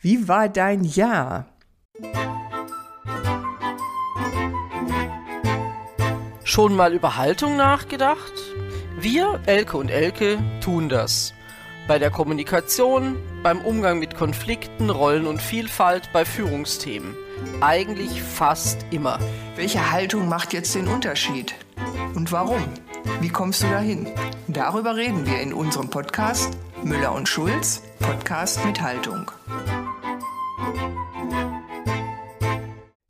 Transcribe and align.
Wie 0.00 0.28
war 0.28 0.48
dein 0.48 0.84
Jahr? 0.84 1.46
Schon 6.44 6.76
mal 6.76 6.94
über 6.94 7.16
Haltung 7.16 7.56
nachgedacht? 7.56 8.32
Wir, 9.00 9.40
Elke 9.46 9.76
und 9.76 9.90
Elke, 9.90 10.38
tun 10.60 10.88
das. 10.88 11.34
Bei 11.88 11.98
der 11.98 12.10
Kommunikation, 12.10 13.16
beim 13.42 13.60
Umgang 13.62 13.98
mit 13.98 14.14
Konflikten, 14.14 14.88
Rollen 14.90 15.26
und 15.26 15.42
Vielfalt, 15.42 16.10
bei 16.12 16.24
Führungsthemen. 16.24 17.16
Eigentlich 17.60 18.22
fast 18.22 18.86
immer. 18.92 19.18
Welche 19.56 19.90
Haltung 19.90 20.28
macht 20.28 20.52
jetzt 20.52 20.76
den 20.76 20.86
Unterschied? 20.86 21.56
Und 22.14 22.30
warum? 22.30 22.62
Wie 23.20 23.30
kommst 23.30 23.64
du 23.64 23.66
dahin? 23.66 24.06
Darüber 24.46 24.94
reden 24.94 25.26
wir 25.26 25.40
in 25.40 25.52
unserem 25.52 25.90
Podcast 25.90 26.56
Müller 26.84 27.12
und 27.12 27.28
Schulz, 27.28 27.82
Podcast 27.98 28.64
mit 28.64 28.80
Haltung. 28.80 29.30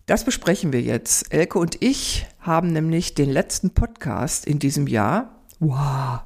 Das 0.09 0.25
besprechen 0.25 0.73
wir 0.73 0.81
jetzt. 0.81 1.35
Elke 1.35 1.59
und 1.59 1.83
ich 1.83 2.27
haben 2.41 2.73
nämlich 2.73 3.13
den 3.13 3.29
letzten 3.29 3.75
Podcast 3.75 4.47
in 4.47 4.59
diesem 4.59 4.87
Jahr. 4.87 5.35
Wow. 5.59 6.21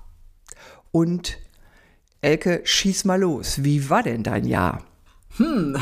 Und 0.93 1.39
Elke, 2.21 2.61
schieß 2.63 3.05
mal 3.07 3.21
los. 3.21 3.65
Wie 3.65 3.91
war 3.91 4.05
denn 4.05 4.23
dein 4.23 4.45
Jahr? 4.47 4.85
Hm, 5.37 5.77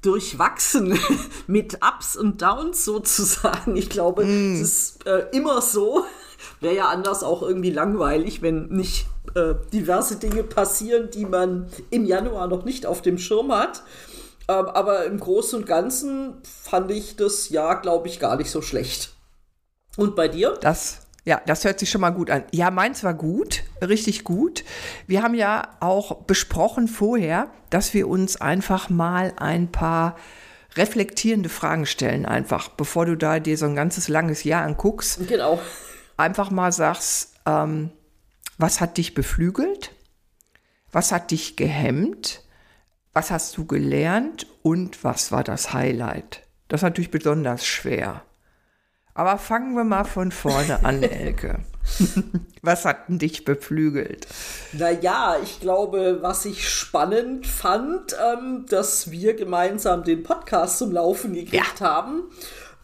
durchwachsen 0.00 0.98
mit 1.46 1.78
Ups 1.86 2.16
und 2.16 2.40
Downs 2.40 2.86
sozusagen. 2.86 3.76
Ich 3.76 3.90
glaube, 3.90 4.24
mm. 4.24 4.54
es 4.54 4.60
ist 4.62 5.06
äh, 5.06 5.26
immer 5.32 5.60
so. 5.60 6.06
Wäre 6.62 6.76
ja 6.76 6.88
anders 6.88 7.22
auch 7.22 7.42
irgendwie 7.42 7.70
langweilig, 7.70 8.40
wenn 8.40 8.68
nicht 8.68 9.08
äh, 9.34 9.56
diverse 9.74 10.16
Dinge 10.16 10.42
passieren, 10.42 11.10
die 11.12 11.26
man 11.26 11.68
im 11.90 12.06
Januar 12.06 12.48
noch 12.48 12.64
nicht 12.64 12.86
auf 12.86 13.02
dem 13.02 13.18
Schirm 13.18 13.52
hat. 13.52 13.82
Ähm, 14.48 14.66
aber 14.66 15.04
im 15.06 15.18
Großen 15.18 15.58
und 15.60 15.66
Ganzen 15.66 16.42
fand 16.44 16.90
ich 16.90 17.16
das 17.16 17.48
Jahr, 17.48 17.80
glaube 17.80 18.08
ich, 18.08 18.20
gar 18.20 18.36
nicht 18.36 18.50
so 18.50 18.62
schlecht. 18.62 19.12
Und 19.96 20.14
bei 20.14 20.28
dir? 20.28 20.56
Das, 20.60 21.06
ja, 21.24 21.40
das 21.46 21.64
hört 21.64 21.80
sich 21.80 21.90
schon 21.90 22.00
mal 22.00 22.10
gut 22.10 22.30
an. 22.30 22.44
Ja, 22.52 22.70
meins 22.70 23.02
war 23.02 23.14
gut, 23.14 23.64
richtig 23.82 24.22
gut. 24.24 24.62
Wir 25.06 25.22
haben 25.22 25.34
ja 25.34 25.70
auch 25.80 26.22
besprochen 26.24 26.86
vorher, 26.86 27.50
dass 27.70 27.94
wir 27.94 28.08
uns 28.08 28.40
einfach 28.40 28.90
mal 28.90 29.32
ein 29.36 29.72
paar 29.72 30.16
reflektierende 30.76 31.48
Fragen 31.48 31.86
stellen, 31.86 32.26
einfach, 32.26 32.68
bevor 32.68 33.06
du 33.06 33.16
da 33.16 33.40
dir 33.40 33.56
so 33.56 33.66
ein 33.66 33.74
ganzes 33.74 34.08
langes 34.08 34.44
Jahr 34.44 34.62
anguckst. 34.62 35.26
Genau. 35.26 35.58
Einfach 36.16 36.50
mal 36.50 36.70
sagst, 36.70 37.34
ähm, 37.46 37.90
was 38.58 38.80
hat 38.80 38.96
dich 38.98 39.14
beflügelt? 39.14 39.92
Was 40.92 41.12
hat 41.12 41.30
dich 41.30 41.56
gehemmt? 41.56 42.42
Was 43.16 43.30
hast 43.30 43.56
du 43.56 43.64
gelernt 43.64 44.46
und 44.60 45.02
was 45.02 45.32
war 45.32 45.42
das 45.42 45.72
Highlight? 45.72 46.42
Das 46.68 46.80
ist 46.80 46.82
natürlich 46.82 47.10
besonders 47.10 47.64
schwer. 47.64 48.20
Aber 49.14 49.38
fangen 49.38 49.74
wir 49.74 49.84
mal 49.84 50.04
von 50.04 50.30
vorne 50.30 50.84
an, 50.84 51.02
Elke. 51.02 51.60
was 52.60 52.84
hat 52.84 53.08
denn 53.08 53.18
dich 53.18 53.46
beflügelt? 53.46 54.26
Naja, 54.74 55.36
ich 55.42 55.60
glaube, 55.60 56.18
was 56.20 56.44
ich 56.44 56.68
spannend 56.68 57.46
fand, 57.46 58.14
ähm, 58.22 58.66
dass 58.68 59.10
wir 59.10 59.32
gemeinsam 59.32 60.04
den 60.04 60.22
Podcast 60.22 60.76
zum 60.76 60.92
Laufen 60.92 61.32
gekriegt 61.32 61.80
ja. 61.80 61.88
haben. 61.88 62.24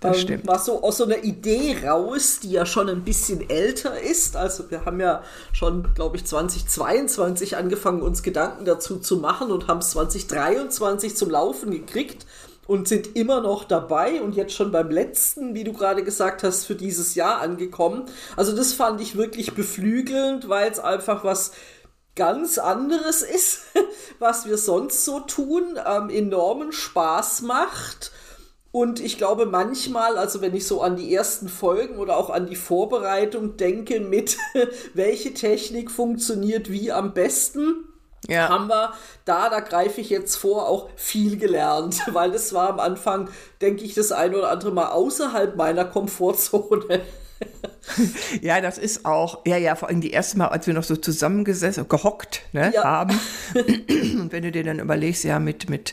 Das 0.03 0.17
ähm, 0.19 0.23
stimmt. 0.23 0.47
War 0.47 0.59
so 0.59 0.83
aus 0.83 0.99
so 0.99 1.05
einer 1.05 1.23
Idee 1.25 1.77
raus, 1.87 2.41
die 2.43 2.51
ja 2.51 2.67
schon 2.67 2.89
ein 2.89 3.05
bisschen 3.05 3.49
älter 3.49 3.99
ist. 4.01 4.37
Also 4.37 4.71
wir 4.71 4.85
haben 4.85 5.01
ja 5.01 5.23
schon, 5.53 5.95
glaube 5.95 6.17
ich, 6.17 6.27
2022 6.27 7.57
angefangen, 7.57 8.03
uns 8.03 8.23
Gedanken 8.23 8.65
dazu 8.65 8.99
zu 8.99 9.17
machen 9.17 9.51
und 9.51 9.69
haben 9.69 9.79
es 9.79 9.91
2023 9.91 11.17
zum 11.17 11.31
Laufen 11.31 11.71
gekriegt 11.71 12.27
und 12.67 12.89
sind 12.89 13.17
immer 13.17 13.41
noch 13.41 13.65
dabei 13.65 14.21
und 14.21 14.35
jetzt 14.35 14.55
schon 14.55 14.73
beim 14.73 14.91
letzten, 14.91 15.55
wie 15.55 15.65
du 15.65 15.73
gerade 15.73 16.03
gesagt 16.05 16.43
hast, 16.43 16.65
für 16.65 16.75
dieses 16.75 17.15
Jahr 17.15 17.41
angekommen. 17.41 18.05
Also 18.37 18.55
das 18.55 18.73
fand 18.73 19.01
ich 19.01 19.17
wirklich 19.17 19.55
beflügelnd, 19.55 20.49
weil 20.49 20.71
es 20.71 20.79
einfach 20.79 21.25
was 21.25 21.53
ganz 22.17 22.59
anderes 22.59 23.23
ist, 23.35 23.63
was 24.19 24.47
wir 24.47 24.59
sonst 24.59 25.05
so 25.05 25.21
tun, 25.21 25.79
ähm, 25.87 26.11
enormen 26.11 26.73
Spaß 26.73 27.43
macht 27.43 28.13
und 28.73 29.01
ich 29.01 29.19
glaube 29.19 29.45
manchmal, 29.45 30.17
also 30.17 30.41
wenn 30.41 30.57
ich 30.57 30.67
so 30.67 30.81
an 30.81 30.97
die 30.97 31.15
ersten 31.15 31.49
Folgen 31.49 31.99
oder 31.99 32.17
auch 32.17 32.31
an 32.31 32.47
die 32.47 32.57
Vorbereitung 32.57 33.59
denke 33.59 34.01
mit, 34.01 34.39
welche 34.95 35.35
Technik 35.35 35.91
funktioniert 35.91 36.71
wie 36.71 36.91
am 36.91 37.13
besten, 37.13 37.85
ja. 38.29 38.49
haben 38.49 38.69
wir 38.69 38.95
da, 39.27 39.51
da 39.51 39.61
greife 39.61 40.01
ich 40.01 40.09
jetzt 40.09 40.37
vor, 40.37 40.69
auch 40.69 40.89
viel 40.97 41.37
gelernt, 41.37 42.01
weil 42.15 42.33
es 42.33 42.55
war 42.55 42.71
am 42.71 42.81
Anfang, 42.81 43.29
denke 43.61 43.85
ich, 43.85 43.93
das 43.93 44.11
ein 44.11 44.35
oder 44.35 44.51
andere 44.51 44.73
Mal 44.73 44.89
außerhalb 44.89 45.55
meiner 45.55 45.85
Komfortzone. 45.85 47.01
Ja, 48.41 48.61
das 48.61 48.79
ist 48.79 49.05
auch, 49.05 49.41
ja, 49.45 49.57
ja, 49.57 49.75
vor 49.75 49.89
allem 49.89 50.01
die 50.01 50.13
erste 50.13 50.39
Mal, 50.39 50.47
als 50.47 50.69
wir 50.69 50.75
noch 50.75 50.85
so 50.85 50.95
zusammengesessen, 50.95 51.89
gehockt 51.89 52.43
ne, 52.53 52.71
ja. 52.73 52.85
haben. 52.85 53.19
Und 53.57 54.31
wenn 54.31 54.45
du 54.45 54.53
dir 54.53 54.63
dann 54.63 54.79
überlegst, 54.79 55.25
ja, 55.25 55.41
mit, 55.41 55.69
mit 55.69 55.93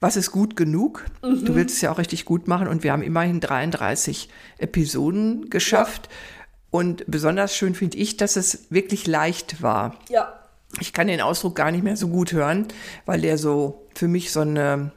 was 0.00 0.16
ist 0.16 0.30
gut 0.30 0.56
genug? 0.56 1.04
Mhm. 1.22 1.44
Du 1.44 1.54
willst 1.54 1.76
es 1.76 1.80
ja 1.80 1.90
auch 1.90 1.98
richtig 1.98 2.24
gut 2.24 2.46
machen 2.46 2.68
und 2.68 2.84
wir 2.84 2.92
haben 2.92 3.02
immerhin 3.02 3.40
33 3.40 4.28
Episoden 4.58 5.50
geschafft. 5.50 6.08
Ja. 6.10 6.48
Und 6.70 7.04
besonders 7.06 7.56
schön 7.56 7.74
finde 7.74 7.98
ich, 7.98 8.16
dass 8.16 8.36
es 8.36 8.70
wirklich 8.70 9.06
leicht 9.06 9.62
war. 9.62 9.96
Ja. 10.08 10.34
Ich 10.80 10.92
kann 10.92 11.06
den 11.06 11.20
Ausdruck 11.20 11.56
gar 11.56 11.70
nicht 11.70 11.82
mehr 11.82 11.96
so 11.96 12.08
gut 12.08 12.32
hören, 12.32 12.68
weil 13.06 13.22
der 13.22 13.38
so 13.38 13.86
für 13.94 14.06
mich 14.06 14.32
so 14.32 14.40
eine, 14.40 14.92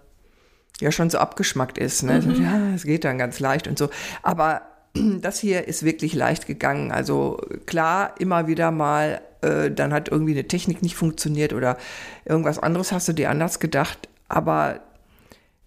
ja 0.82 0.92
schon 0.92 1.10
so 1.10 1.18
abgeschmackt 1.18 1.78
ist. 1.78 2.04
Ne? 2.04 2.22
Mhm. 2.22 2.44
Ja, 2.44 2.74
es 2.76 2.84
geht 2.84 3.06
dann 3.06 3.18
ganz 3.18 3.40
leicht 3.40 3.68
und 3.68 3.78
so. 3.78 3.90
Aber 4.22 4.64
das 4.94 5.40
hier 5.40 5.68
ist 5.68 5.84
wirklich 5.84 6.14
leicht 6.14 6.46
gegangen. 6.46 6.92
Also 6.92 7.40
klar, 7.66 8.16
immer 8.20 8.48
wieder 8.48 8.70
mal, 8.72 9.22
äh, 9.42 9.72
dann 9.72 9.94
hat 9.94 10.10
irgendwie 10.10 10.34
eine 10.34 10.48
Technik 10.48 10.84
nicht 10.84 10.96
funktioniert 10.96 11.54
oder 11.54 11.78
irgendwas 12.26 12.60
anderes 12.60 12.92
hast 12.92 13.08
du 13.08 13.14
dir 13.14 13.30
anders 13.30 13.60
gedacht. 13.60 14.10
Aber 14.28 14.82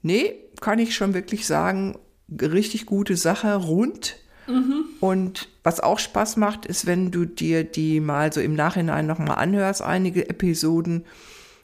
nee, 0.05 0.35
kann 0.61 0.79
ich 0.79 0.95
schon 0.95 1.15
wirklich 1.15 1.47
sagen, 1.47 1.99
richtig 2.41 2.87
gute 2.87 3.17
Sache, 3.17 3.55
rund. 3.57 4.17
Mhm. 4.47 4.85
Und 5.01 5.49
was 5.63 5.81
auch 5.81 5.99
Spaß 5.99 6.37
macht, 6.37 6.67
ist, 6.67 6.87
wenn 6.87 7.11
du 7.11 7.25
dir 7.25 7.65
die 7.65 8.01
mal 8.01 8.33
so 8.33 8.41
im 8.41 8.55
Nachhinein 8.55 9.07
nochmal 9.07 9.39
anhörst, 9.39 9.83
einige 9.83 10.29
Episoden 10.29 11.05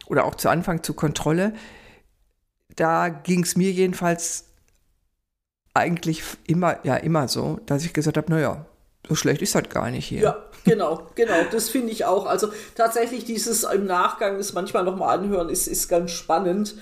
oder 0.06 0.24
auch 0.24 0.34
zu 0.34 0.48
Anfang 0.48 0.82
zur 0.82 0.96
Kontrolle. 0.96 1.52
Da 2.74 3.08
ging 3.10 3.42
es 3.42 3.56
mir 3.56 3.70
jedenfalls 3.70 4.46
eigentlich 5.74 6.22
immer, 6.46 6.84
ja, 6.84 6.96
immer 6.96 7.28
so, 7.28 7.60
dass 7.66 7.84
ich 7.84 7.92
gesagt 7.92 8.16
habe, 8.16 8.30
naja, 8.30 8.66
so 9.06 9.14
schlecht 9.14 9.42
ist 9.42 9.54
das 9.54 9.68
gar 9.68 9.90
nicht 9.90 10.06
hier. 10.06 10.22
Ja, 10.22 10.44
genau, 10.64 11.06
genau, 11.14 11.44
das 11.50 11.68
finde 11.68 11.92
ich 11.92 12.04
auch. 12.06 12.26
Also 12.26 12.48
tatsächlich 12.74 13.24
dieses 13.24 13.64
im 13.64 13.86
Nachgang, 13.86 14.38
das 14.38 14.52
manchmal 14.52 14.84
nochmal 14.84 15.18
anhören, 15.18 15.48
ist, 15.48 15.66
ist 15.66 15.88
ganz 15.88 16.10
spannend. 16.12 16.74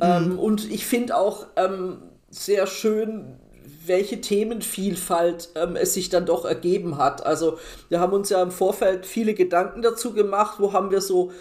Ähm, 0.00 0.32
mhm. 0.32 0.38
und 0.38 0.70
ich 0.70 0.86
finde 0.86 1.16
auch 1.16 1.46
ähm, 1.56 1.98
sehr 2.30 2.66
schön, 2.66 3.38
welche 3.86 4.20
Themenvielfalt 4.20 5.50
ähm, 5.54 5.76
es 5.76 5.94
sich 5.94 6.08
dann 6.08 6.26
doch 6.26 6.44
ergeben 6.44 6.98
hat. 6.98 7.24
Also 7.24 7.58
wir 7.88 8.00
haben 8.00 8.12
uns 8.12 8.30
ja 8.30 8.42
im 8.42 8.50
Vorfeld 8.50 9.06
viele 9.06 9.34
Gedanken 9.34 9.82
dazu 9.82 10.12
gemacht, 10.12 10.56
wo 10.58 10.72
haben 10.72 10.90
wir 10.90 11.00
so 11.00 11.32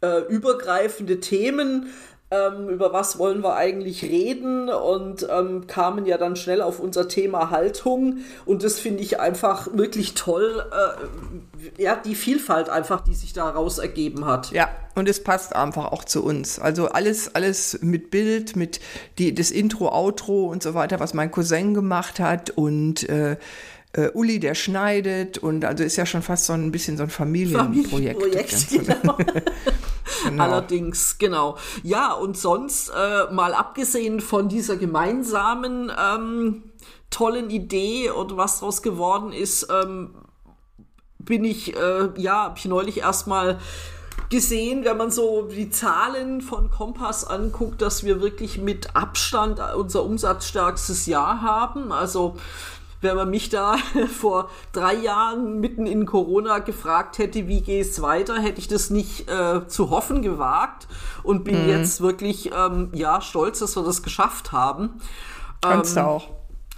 äh, 0.00 0.20
übergreifende 0.28 1.20
Themen, 1.20 1.86
ähm, 2.32 2.70
über 2.70 2.92
was 2.94 3.18
wollen 3.18 3.42
wir 3.42 3.56
eigentlich 3.56 4.02
reden 4.02 4.70
und 4.70 5.26
ähm, 5.30 5.66
kamen 5.66 6.06
ja 6.06 6.16
dann 6.16 6.34
schnell 6.34 6.62
auf 6.62 6.80
unser 6.80 7.06
Thema 7.06 7.50
Haltung 7.50 8.18
und 8.46 8.64
das 8.64 8.78
finde 8.78 9.02
ich 9.02 9.20
einfach 9.20 9.68
wirklich 9.74 10.14
toll, 10.14 10.64
äh, 10.72 11.82
ja, 11.82 11.94
die 11.94 12.14
Vielfalt 12.14 12.70
einfach, 12.70 13.02
die 13.02 13.14
sich 13.14 13.34
daraus 13.34 13.78
ergeben 13.78 14.24
hat. 14.24 14.50
Ja, 14.50 14.70
und 14.94 15.08
es 15.08 15.22
passt 15.22 15.54
einfach 15.54 15.92
auch 15.92 16.04
zu 16.04 16.24
uns. 16.24 16.58
Also 16.58 16.88
alles, 16.88 17.34
alles 17.34 17.78
mit 17.82 18.10
Bild, 18.10 18.56
mit 18.56 18.80
die, 19.18 19.34
das 19.34 19.50
Intro, 19.50 19.92
Outro 19.92 20.46
und 20.46 20.62
so 20.62 20.72
weiter, 20.72 21.00
was 21.00 21.12
mein 21.12 21.30
Cousin 21.30 21.74
gemacht 21.74 22.18
hat 22.18 22.50
und 22.50 23.08
äh, 23.08 23.36
äh, 23.94 24.08
Uli, 24.14 24.40
der 24.40 24.54
schneidet 24.54 25.38
und 25.38 25.64
also 25.64 25.84
ist 25.84 25.96
ja 25.96 26.06
schon 26.06 26.22
fast 26.22 26.46
so 26.46 26.52
ein 26.54 26.72
bisschen 26.72 26.96
so 26.96 27.02
ein 27.02 27.10
Familienprojekt. 27.10 27.90
Familienprojekt, 28.20 28.68
genau. 29.02 29.16
genau. 30.24 30.42
Allerdings, 30.42 31.18
genau. 31.18 31.58
Ja, 31.82 32.12
und 32.12 32.36
sonst, 32.36 32.90
äh, 32.90 33.32
mal 33.32 33.54
abgesehen 33.54 34.20
von 34.20 34.48
dieser 34.48 34.76
gemeinsamen 34.76 35.92
ähm, 35.96 36.62
tollen 37.10 37.50
Idee 37.50 38.10
und 38.10 38.36
was 38.36 38.60
daraus 38.60 38.82
geworden 38.82 39.32
ist, 39.32 39.68
ähm, 39.70 40.14
bin 41.18 41.44
ich, 41.44 41.76
äh, 41.76 42.08
ja, 42.16 42.44
hab 42.44 42.58
ich 42.58 42.64
neulich 42.64 42.98
erstmal 42.98 43.58
gesehen, 44.30 44.84
wenn 44.84 44.96
man 44.96 45.10
so 45.10 45.42
die 45.42 45.68
Zahlen 45.68 46.40
von 46.40 46.70
Kompass 46.70 47.24
anguckt, 47.24 47.82
dass 47.82 48.02
wir 48.02 48.22
wirklich 48.22 48.58
mit 48.58 48.96
Abstand 48.96 49.60
unser 49.76 50.04
umsatzstärkstes 50.04 51.04
Jahr 51.04 51.42
haben. 51.42 51.92
Also 51.92 52.36
wenn 53.02 53.16
man 53.16 53.30
mich 53.30 53.50
da 53.50 53.76
vor 54.20 54.48
drei 54.72 54.94
Jahren 54.94 55.60
mitten 55.60 55.86
in 55.86 56.06
Corona 56.06 56.60
gefragt 56.60 57.18
hätte, 57.18 57.48
wie 57.48 57.60
geht's 57.60 58.00
weiter, 58.00 58.40
hätte 58.40 58.58
ich 58.58 58.68
das 58.68 58.90
nicht 58.90 59.28
äh, 59.28 59.66
zu 59.66 59.90
hoffen 59.90 60.22
gewagt 60.22 60.88
und 61.22 61.44
bin 61.44 61.64
mhm. 61.64 61.68
jetzt 61.68 62.00
wirklich 62.00 62.50
ähm, 62.56 62.90
ja 62.94 63.20
stolz, 63.20 63.58
dass 63.58 63.76
wir 63.76 63.82
das 63.82 64.02
geschafft 64.02 64.52
haben. 64.52 65.00
Kannst 65.60 65.96
ähm, 65.96 66.02
du 66.02 66.08
auch. 66.08 66.28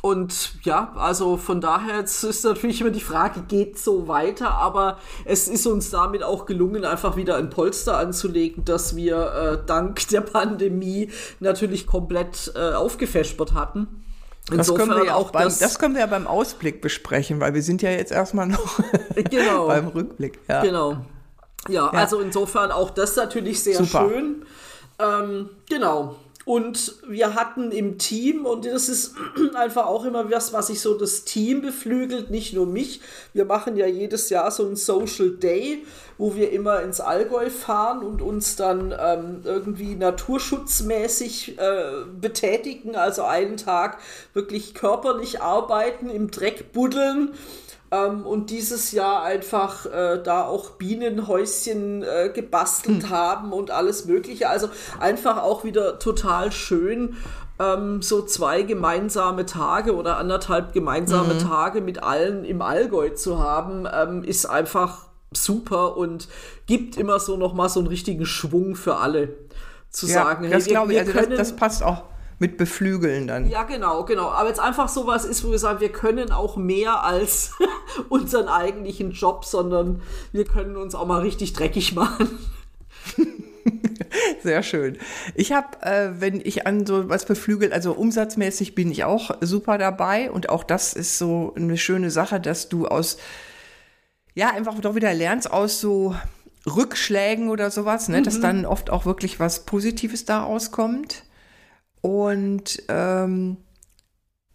Und 0.04 0.56
ja, 0.64 0.92
also 0.96 1.38
von 1.38 1.62
daher 1.62 2.00
jetzt 2.00 2.24
ist 2.24 2.44
natürlich 2.44 2.82
immer 2.82 2.90
die 2.90 3.00
Frage, 3.00 3.40
geht 3.40 3.78
so 3.78 4.06
weiter, 4.06 4.50
aber 4.50 4.98
es 5.24 5.48
ist 5.48 5.66
uns 5.66 5.88
damit 5.88 6.22
auch 6.22 6.44
gelungen, 6.44 6.84
einfach 6.84 7.16
wieder 7.16 7.36
ein 7.36 7.48
Polster 7.48 7.96
anzulegen, 7.96 8.66
dass 8.66 8.96
wir 8.96 9.32
äh, 9.32 9.66
dank 9.66 10.06
der 10.08 10.20
Pandemie 10.20 11.10
natürlich 11.40 11.86
komplett 11.86 12.52
äh, 12.54 12.74
aufgefespert 12.74 13.54
hatten. 13.54 14.03
Das 14.50 14.75
können, 14.75 14.91
wir 14.91 15.06
ja 15.06 15.14
auch 15.14 15.31
beim, 15.31 15.44
das, 15.44 15.58
das, 15.58 15.79
können 15.79 15.94
wir 15.94 16.02
ja 16.02 16.06
beim 16.06 16.26
Ausblick 16.26 16.82
besprechen, 16.82 17.41
weil 17.41 17.55
wir 17.55 17.62
sind 17.62 17.81
ja 17.81 17.91
jetzt 17.91 18.12
erstmal 18.12 18.46
noch 18.46 18.79
genau, 19.31 19.67
beim 19.69 19.88
Rückblick. 19.88 20.38
Ja. 20.49 20.61
Genau. 20.61 20.99
Ja, 21.69 21.87
ja, 21.87 21.88
also 21.88 22.20
insofern 22.20 22.70
auch 22.70 22.91
das 22.91 23.17
natürlich 23.17 23.62
sehr 23.62 23.82
Super. 23.82 24.08
schön. 24.11 24.44
Ähm, 24.99 25.49
genau. 25.69 26.17
Und 26.44 26.96
wir 27.08 27.35
hatten 27.35 27.73
im 27.73 27.96
Team, 27.96 28.44
und 28.44 28.67
das 28.67 28.88
ist 28.88 29.14
einfach 29.55 29.87
auch 29.87 30.05
immer 30.05 30.31
was, 30.31 30.52
was 30.52 30.67
sich 30.67 30.81
so 30.81 30.94
das 30.94 31.25
Team 31.25 31.62
beflügelt, 31.62 32.31
nicht 32.31 32.52
nur 32.52 32.67
mich. 32.67 33.00
Wir 33.32 33.46
machen 33.46 33.76
ja 33.76 33.87
jedes 33.87 34.29
Jahr 34.29 34.50
so 34.50 34.67
ein 34.67 34.76
Social 34.76 35.31
Day, 35.31 35.85
wo 36.19 36.37
wir 36.37 36.52
immer 36.52 36.82
ins 36.82 37.00
Allgäu 37.00 37.49
fahren 37.49 38.00
und 38.00 38.20
uns 38.20 38.56
dann 38.56 38.94
ähm, 38.99 39.41
irgendwie 39.44 39.94
naturschutzmäßig 39.94 41.58
äh, 41.58 42.05
betätigen, 42.20 42.94
also 42.94 43.25
einen 43.25 43.56
Tag 43.56 43.99
wirklich 44.35 44.75
körperlich 44.75 45.41
arbeiten, 45.41 46.11
im 46.11 46.31
Dreck 46.31 46.73
buddeln 46.73 47.31
ähm, 47.94 48.26
und 48.26 48.50
dieses 48.50 48.93
Jahr 48.93 49.23
einfach 49.23 49.87
äh, 49.87 50.20
da 50.23 50.44
auch 50.44 50.70
Bienenhäuschen 50.70 52.02
äh, 52.02 52.31
gebastelt 52.35 53.05
hm. 53.05 53.11
haben 53.11 53.52
und 53.52 53.70
alles 53.70 54.06
Mögliche. 54.06 54.49
Also 54.49 54.69
einfach 54.99 55.43
auch 55.43 55.64
wieder 55.64 55.99
total 55.99 56.50
schön. 56.52 57.17
Ähm, 57.61 58.02
so 58.02 58.23
zwei 58.23 58.62
gemeinsame 58.62 59.46
Tage 59.46 59.94
oder 59.94 60.17
anderthalb 60.17 60.73
gemeinsame 60.73 61.35
mhm. 61.35 61.38
Tage 61.38 61.81
mit 61.81 62.02
allen 62.02 62.44
im 62.44 62.61
Allgäu 62.61 63.11
zu 63.11 63.38
haben, 63.38 63.87
ähm, 63.93 64.25
ist 64.25 64.46
einfach 64.46 65.06
super 65.32 65.96
und 65.96 66.26
gibt 66.67 66.96
immer 66.96 67.20
so 67.20 67.37
noch 67.37 67.55
mal 67.55 67.69
so 67.69 67.79
einen 67.79 67.87
richtigen 67.87 68.26
Schwung 68.26 68.75
für 68.75 68.96
alle 68.96 69.37
zu 69.91 70.08
ja, 70.08 70.14
sagen, 70.14 70.50
das 70.50 70.67
hey, 70.67 70.75
wir, 70.75 70.88
wir 70.88 71.00
also 71.00 71.12
können, 71.12 71.31
das, 71.31 71.50
das 71.50 71.56
passt 71.56 71.85
auch 71.85 72.02
mit 72.38 72.56
beflügeln 72.56 73.26
dann. 73.26 73.48
Ja, 73.48 73.62
genau, 73.62 74.04
genau. 74.04 74.28
Aber 74.31 74.48
jetzt 74.48 74.60
einfach 74.60 74.88
sowas 74.88 75.25
ist, 75.25 75.44
wo 75.44 75.50
wir 75.50 75.58
sagen, 75.58 75.81
wir 75.81 75.92
können 75.92 76.32
auch 76.32 76.56
mehr 76.56 77.04
als 77.04 77.52
unseren 78.08 78.48
eigentlichen 78.48 79.12
Job, 79.12 79.44
sondern 79.44 80.02
wir 80.32 80.44
können 80.44 80.76
uns 80.76 80.94
auch 80.94 81.06
mal 81.06 81.20
richtig 81.20 81.52
dreckig 81.52 81.94
machen. 81.94 82.38
Sehr 84.42 84.62
schön. 84.62 84.98
Ich 85.34 85.52
habe, 85.52 85.81
äh, 85.82 86.10
wenn 86.19 86.40
ich 86.40 86.66
an 86.66 86.86
so 86.86 87.08
was 87.08 87.25
beflügelt, 87.25 87.72
also 87.72 87.92
umsatzmäßig 87.92 88.75
bin 88.75 88.90
ich 88.90 89.04
auch 89.04 89.31
super 89.40 89.78
dabei 89.78 90.31
und 90.31 90.50
auch 90.50 90.64
das 90.64 90.92
ist 90.92 91.19
so 91.19 91.52
eine 91.56 91.76
schöne 91.76 92.10
Sache, 92.10 92.40
dass 92.40 92.69
du 92.69 92.86
aus, 92.86 93.16
ja, 94.34 94.50
einfach 94.50 94.78
doch 94.81 94.94
wieder 94.94 95.14
lernst 95.14 95.50
aus 95.50 95.81
so 95.81 96.14
Rückschlägen 96.66 97.48
oder 97.48 97.70
sowas, 97.70 98.08
ne, 98.08 98.20
mhm. 98.20 98.25
dass 98.25 98.40
dann 98.40 98.66
oft 98.66 98.90
auch 98.90 99.06
wirklich 99.06 99.40
was 99.40 99.64
Positives 99.64 100.25
daraus 100.25 100.70
kommt. 100.70 101.25
Und 102.04 102.82
ähm, 102.88 103.56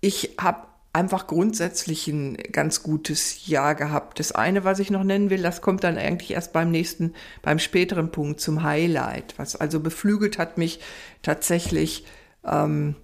ich 0.01 0.35
habe 0.39 0.67
einfach 0.93 1.25
grundsätzlich 1.25 2.07
ein 2.07 2.35
ganz 2.35 2.83
gutes 2.83 3.47
Jahr 3.47 3.73
gehabt. 3.73 4.19
Das 4.19 4.31
eine, 4.31 4.65
was 4.65 4.77
ich 4.77 4.91
noch 4.91 5.03
nennen 5.03 5.31
will, 5.31 5.41
das 5.41 5.63
kommt 5.63 5.83
dann 5.83 5.97
eigentlich 5.97 6.29
erst 6.29 6.53
beim 6.53 6.69
nächsten, 6.69 7.15
beim 7.41 7.57
späteren 7.57 8.11
Punkt 8.11 8.39
zum 8.39 8.61
Highlight. 8.61 9.33
Was 9.37 9.55
also 9.55 9.79
beflügelt 9.79 10.37
hat 10.37 10.59
mich 10.59 10.79
tatsächlich, 11.23 12.05
ähm, 12.45 12.95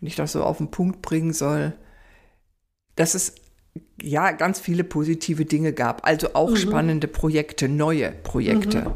wenn 0.00 0.06
ich 0.06 0.16
das 0.16 0.32
so 0.32 0.42
auf 0.42 0.56
den 0.56 0.70
Punkt 0.70 1.02
bringen 1.02 1.34
soll, 1.34 1.74
dass 2.96 3.12
es 3.12 3.34
ja 4.00 4.32
ganz 4.32 4.58
viele 4.58 4.84
positive 4.84 5.44
Dinge 5.44 5.74
gab. 5.74 6.06
Also 6.06 6.32
auch 6.32 6.52
mhm. 6.52 6.56
spannende 6.56 7.08
Projekte, 7.08 7.68
neue 7.68 8.10
Projekte. 8.10 8.84
Mhm. 8.84 8.92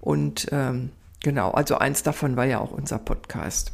Und 0.00 0.46
ähm, 0.52 0.90
genau, 1.20 1.50
also 1.50 1.78
eins 1.78 2.04
davon 2.04 2.36
war 2.36 2.44
ja 2.44 2.60
auch 2.60 2.70
unser 2.70 3.00
Podcast. 3.00 3.72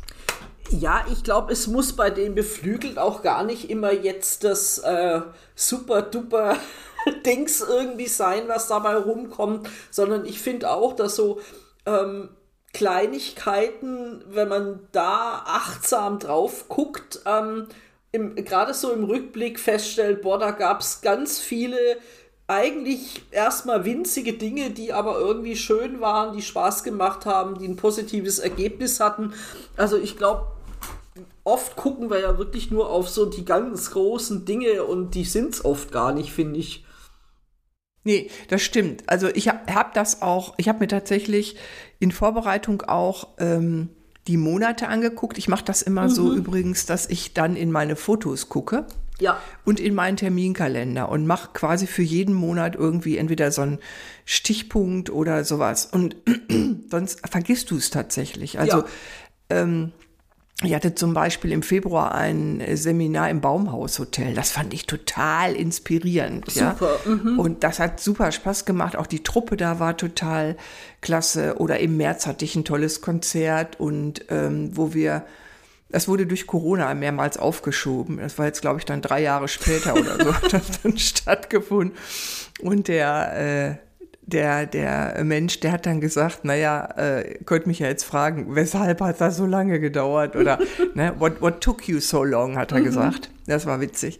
Ja, 0.71 1.05
ich 1.11 1.23
glaube, 1.23 1.53
es 1.53 1.67
muss 1.67 1.95
bei 1.95 2.11
dem 2.11 2.35
beflügelt 2.35 2.99
auch 2.99 3.23
gar 3.23 3.45
nicht 3.45 3.71
immer 3.71 3.93
jetzt 3.93 4.43
das 4.45 4.79
äh, 4.79 5.21
super 5.55 6.03
duper 6.03 6.57
Dings 7.27 7.61
irgendwie 7.61 8.09
sein, 8.09 8.49
was 8.49 8.67
dabei 8.67 8.97
rumkommt, 8.97 9.69
sondern 9.91 10.25
ich 10.25 10.41
finde 10.41 10.71
auch, 10.71 10.95
dass 10.95 11.17
so 11.17 11.41
ähm, 11.87 12.31
Kleinigkeiten, 12.73 14.25
wenn 14.29 14.49
man 14.49 14.81
da 14.93 15.45
achtsam 15.47 16.19
drauf 16.19 16.69
guckt, 16.69 17.21
ähm, 17.27 17.69
gerade 18.13 18.75
so 18.75 18.93
im 18.93 19.05
Rückblick 19.05 19.61
feststellt, 19.61 20.23
boah, 20.23 20.39
da 20.39 20.51
gab 20.51 20.81
es 20.81 21.01
ganz 21.01 21.39
viele 21.39 21.79
eigentlich 22.49 23.25
erstmal 23.31 23.85
winzige 23.85 24.33
Dinge, 24.35 24.71
die 24.71 24.93
aber 24.93 25.19
irgendwie 25.19 25.57
schön 25.57 26.01
waren, 26.01 26.37
die 26.37 26.43
Spaß 26.43 26.85
gemacht 26.85 27.27
haben, 27.27 27.59
die 27.59 27.67
ein 27.67 27.77
positives 27.77 28.39
Ergebnis 28.39 29.01
hatten. 29.01 29.35
Also 29.77 29.97
ich 29.97 30.17
glaube, 30.17 30.47
oft 31.47 31.77
gucken 31.77 32.11
wir 32.11 32.21
ja 32.21 32.39
wirklich 32.39 32.71
nur 32.71 32.91
auf 32.91 33.09
so 33.09 33.25
die 33.25 33.45
ganz 33.45 33.93
großen 33.93 34.45
Dinge 34.45 34.83
und 34.83 35.15
die 35.15 35.25
sind 35.25 35.55
es 35.55 35.65
oft 35.65 35.93
gar 35.93 36.13
nicht, 36.13 36.33
finde 36.33 36.59
ich. 36.59 36.85
Nee, 38.03 38.31
das 38.49 38.63
stimmt. 38.63 39.05
Also 39.07 39.29
ich 39.29 39.49
habe 39.49 39.73
hab 39.73 39.95
das 39.95 40.23
auch, 40.23 40.55
ich 40.59 40.69
habe 40.69 40.81
mir 40.81 40.89
tatsächlich 40.89 41.57
in 42.01 42.11
Vorbereitung 42.11 42.83
auch 42.83 43.29
ähm, 43.39 43.91
die 44.27 44.37
Monate 44.37 44.89
angeguckt. 44.89 45.39
Ich 45.39 45.49
mache 45.49 45.65
das 45.65 45.83
immer 45.83 46.05
mhm. 46.05 46.11
so 46.11 46.35
übrigens, 46.35 46.85
dass 46.85 47.09
ich 47.09 47.33
dann 47.33 47.55
in 47.55 47.71
meine 47.71 47.95
Fotos 47.95 48.49
gucke. 48.49 48.85
Ja. 49.19 49.41
Und 49.65 49.81
in 49.81 49.95
meinen 49.95 50.17
Terminkalender 50.17 51.09
und 51.09 51.27
mache 51.27 51.51
quasi 51.55 51.87
für 51.87 52.03
jeden 52.03 52.35
Monat 52.35 52.75
irgendwie 52.75 53.17
entweder 53.17 53.51
so 53.51 53.63
einen 53.63 53.79
Stichpunkt 54.25 55.11
oder 55.11 55.45
sowas. 55.45 55.87
Und 55.87 56.17
sonst 56.91 57.27
vergisst 57.29 57.71
du 57.71 57.77
es 57.77 57.91
tatsächlich. 57.91 58.59
Also 58.59 58.79
ja. 58.79 58.87
ähm, 59.51 59.93
ich 60.63 60.75
hatte 60.75 60.95
zum 60.95 61.13
Beispiel 61.13 61.53
im 61.53 61.63
Februar 61.63 62.15
ein 62.15 62.63
Seminar 62.77 63.29
im 63.29 63.43
Baumhaushotel. 63.43 64.33
Das 64.33 64.51
fand 64.51 64.73
ich 64.73 64.87
total 64.87 65.55
inspirierend. 65.55 66.51
Super. 66.51 66.99
Ja? 67.05 67.11
Mhm. 67.11 67.39
Und 67.39 67.63
das 67.63 67.79
hat 67.79 68.01
super 68.01 68.33
Spaß 68.33 68.65
gemacht. 68.65 68.97
Auch 68.97 69.07
die 69.07 69.23
Truppe 69.23 69.59
da 69.59 69.81
war 69.81 69.99
total 69.99 70.57
klasse. 71.03 71.57
Oder 71.59 71.81
im 71.81 71.99
März 71.99 72.27
hatte 72.27 72.47
ich 72.47 72.57
ein 72.57 72.65
tolles 72.65 73.03
Konzert 73.03 73.79
und 73.79 74.25
ähm, 74.31 74.75
wo 74.75 74.95
wir, 74.95 75.27
das 75.91 76.09
wurde 76.09 76.27
durch 76.27 76.47
Corona 76.47 76.95
mehrmals 76.95 77.37
aufgeschoben. 77.37 78.17
Das 78.17 78.39
war 78.39 78.47
jetzt, 78.47 78.63
glaube 78.63 78.79
ich, 78.79 78.87
dann 78.87 79.03
drei 79.03 79.21
Jahre 79.21 79.49
später 79.49 79.93
oder 79.93 80.25
so, 80.25 80.35
hat 80.43 80.55
das 80.55 80.81
dann 80.83 80.97
stattgefunden. 80.97 81.99
Und 82.63 82.89
der, 82.89 83.79
äh, 83.83 83.86
der, 84.27 84.67
der 84.67 85.23
Mensch, 85.25 85.61
der 85.61 85.73
hat 85.73 85.87
dann 85.87 86.01
gesagt, 86.01 86.45
naja, 86.45 86.85
äh, 86.97 87.39
könnt 87.45 87.67
mich 87.67 87.79
ja 87.79 87.87
jetzt 87.87 88.05
fragen, 88.05 88.55
weshalb 88.55 89.01
hat 89.01 89.21
das 89.21 89.37
so 89.37 89.47
lange 89.47 89.81
gedauert? 89.81 90.37
Oder 90.37 90.59
ne, 90.95 91.15
what, 91.19 91.41
what 91.41 91.61
took 91.61 91.89
you 91.89 92.01
so 92.01 92.25
long, 92.25 92.57
hat 92.57 92.73
er 92.73 92.81
mhm. 92.81 92.85
gesagt. 92.85 93.31
Das 93.47 93.67
war 93.67 93.81
witzig. 93.81 94.19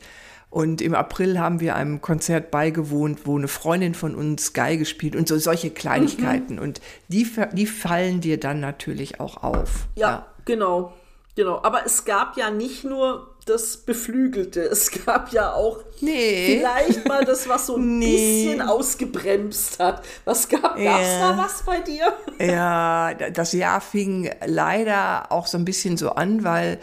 Und 0.49 0.81
im 0.81 0.95
April 0.95 1.41
haben 1.41 1.61
wir 1.61 1.75
einem 1.75 2.01
Konzert 2.01 2.51
beigewohnt, 2.51 3.27
wo 3.27 3.37
eine 3.37 3.49
Freundin 3.49 3.95
von 3.95 4.15
uns 4.15 4.53
Geige 4.53 4.87
spielt 4.87 5.17
und 5.17 5.27
so 5.27 5.37
solche 5.39 5.71
Kleinigkeiten. 5.71 6.55
Mhm. 6.55 6.63
Und 6.63 6.81
die, 7.09 7.29
die 7.53 7.67
fallen 7.67 8.21
dir 8.21 8.39
dann 8.39 8.61
natürlich 8.61 9.21
auch 9.21 9.43
auf. 9.43 9.89
Ja, 9.97 10.09
ja, 10.09 10.27
genau. 10.45 10.93
Genau. 11.35 11.61
Aber 11.63 11.85
es 11.85 12.05
gab 12.05 12.37
ja 12.39 12.51
nicht 12.51 12.85
nur 12.85 13.36
das 13.47 13.77
Beflügelte. 13.77 14.61
Es 14.61 14.91
gab 14.91 15.33
ja 15.33 15.53
auch 15.53 15.79
nee. 16.01 16.59
vielleicht 16.59 17.09
mal 17.09 17.25
das, 17.25 17.49
was 17.49 17.67
so 17.67 17.77
ein 17.77 17.99
nee. 18.01 18.45
bisschen 18.45 18.61
ausgebremst 18.61 19.79
hat. 19.79 20.05
Was 20.25 20.49
gab 20.49 20.79
ja. 20.79 21.01
es 21.01 21.21
da 21.21 21.39
was 21.39 21.63
bei 21.63 21.81
dir? 21.81 22.13
Ja, 22.39 23.15
das 23.15 23.53
Jahr 23.53 23.81
fing 23.81 24.31
leider 24.45 25.33
auch 25.33 25.47
so 25.47 25.57
ein 25.57 25.65
bisschen 25.65 25.97
so 25.97 26.11
an, 26.11 26.45
weil 26.45 26.79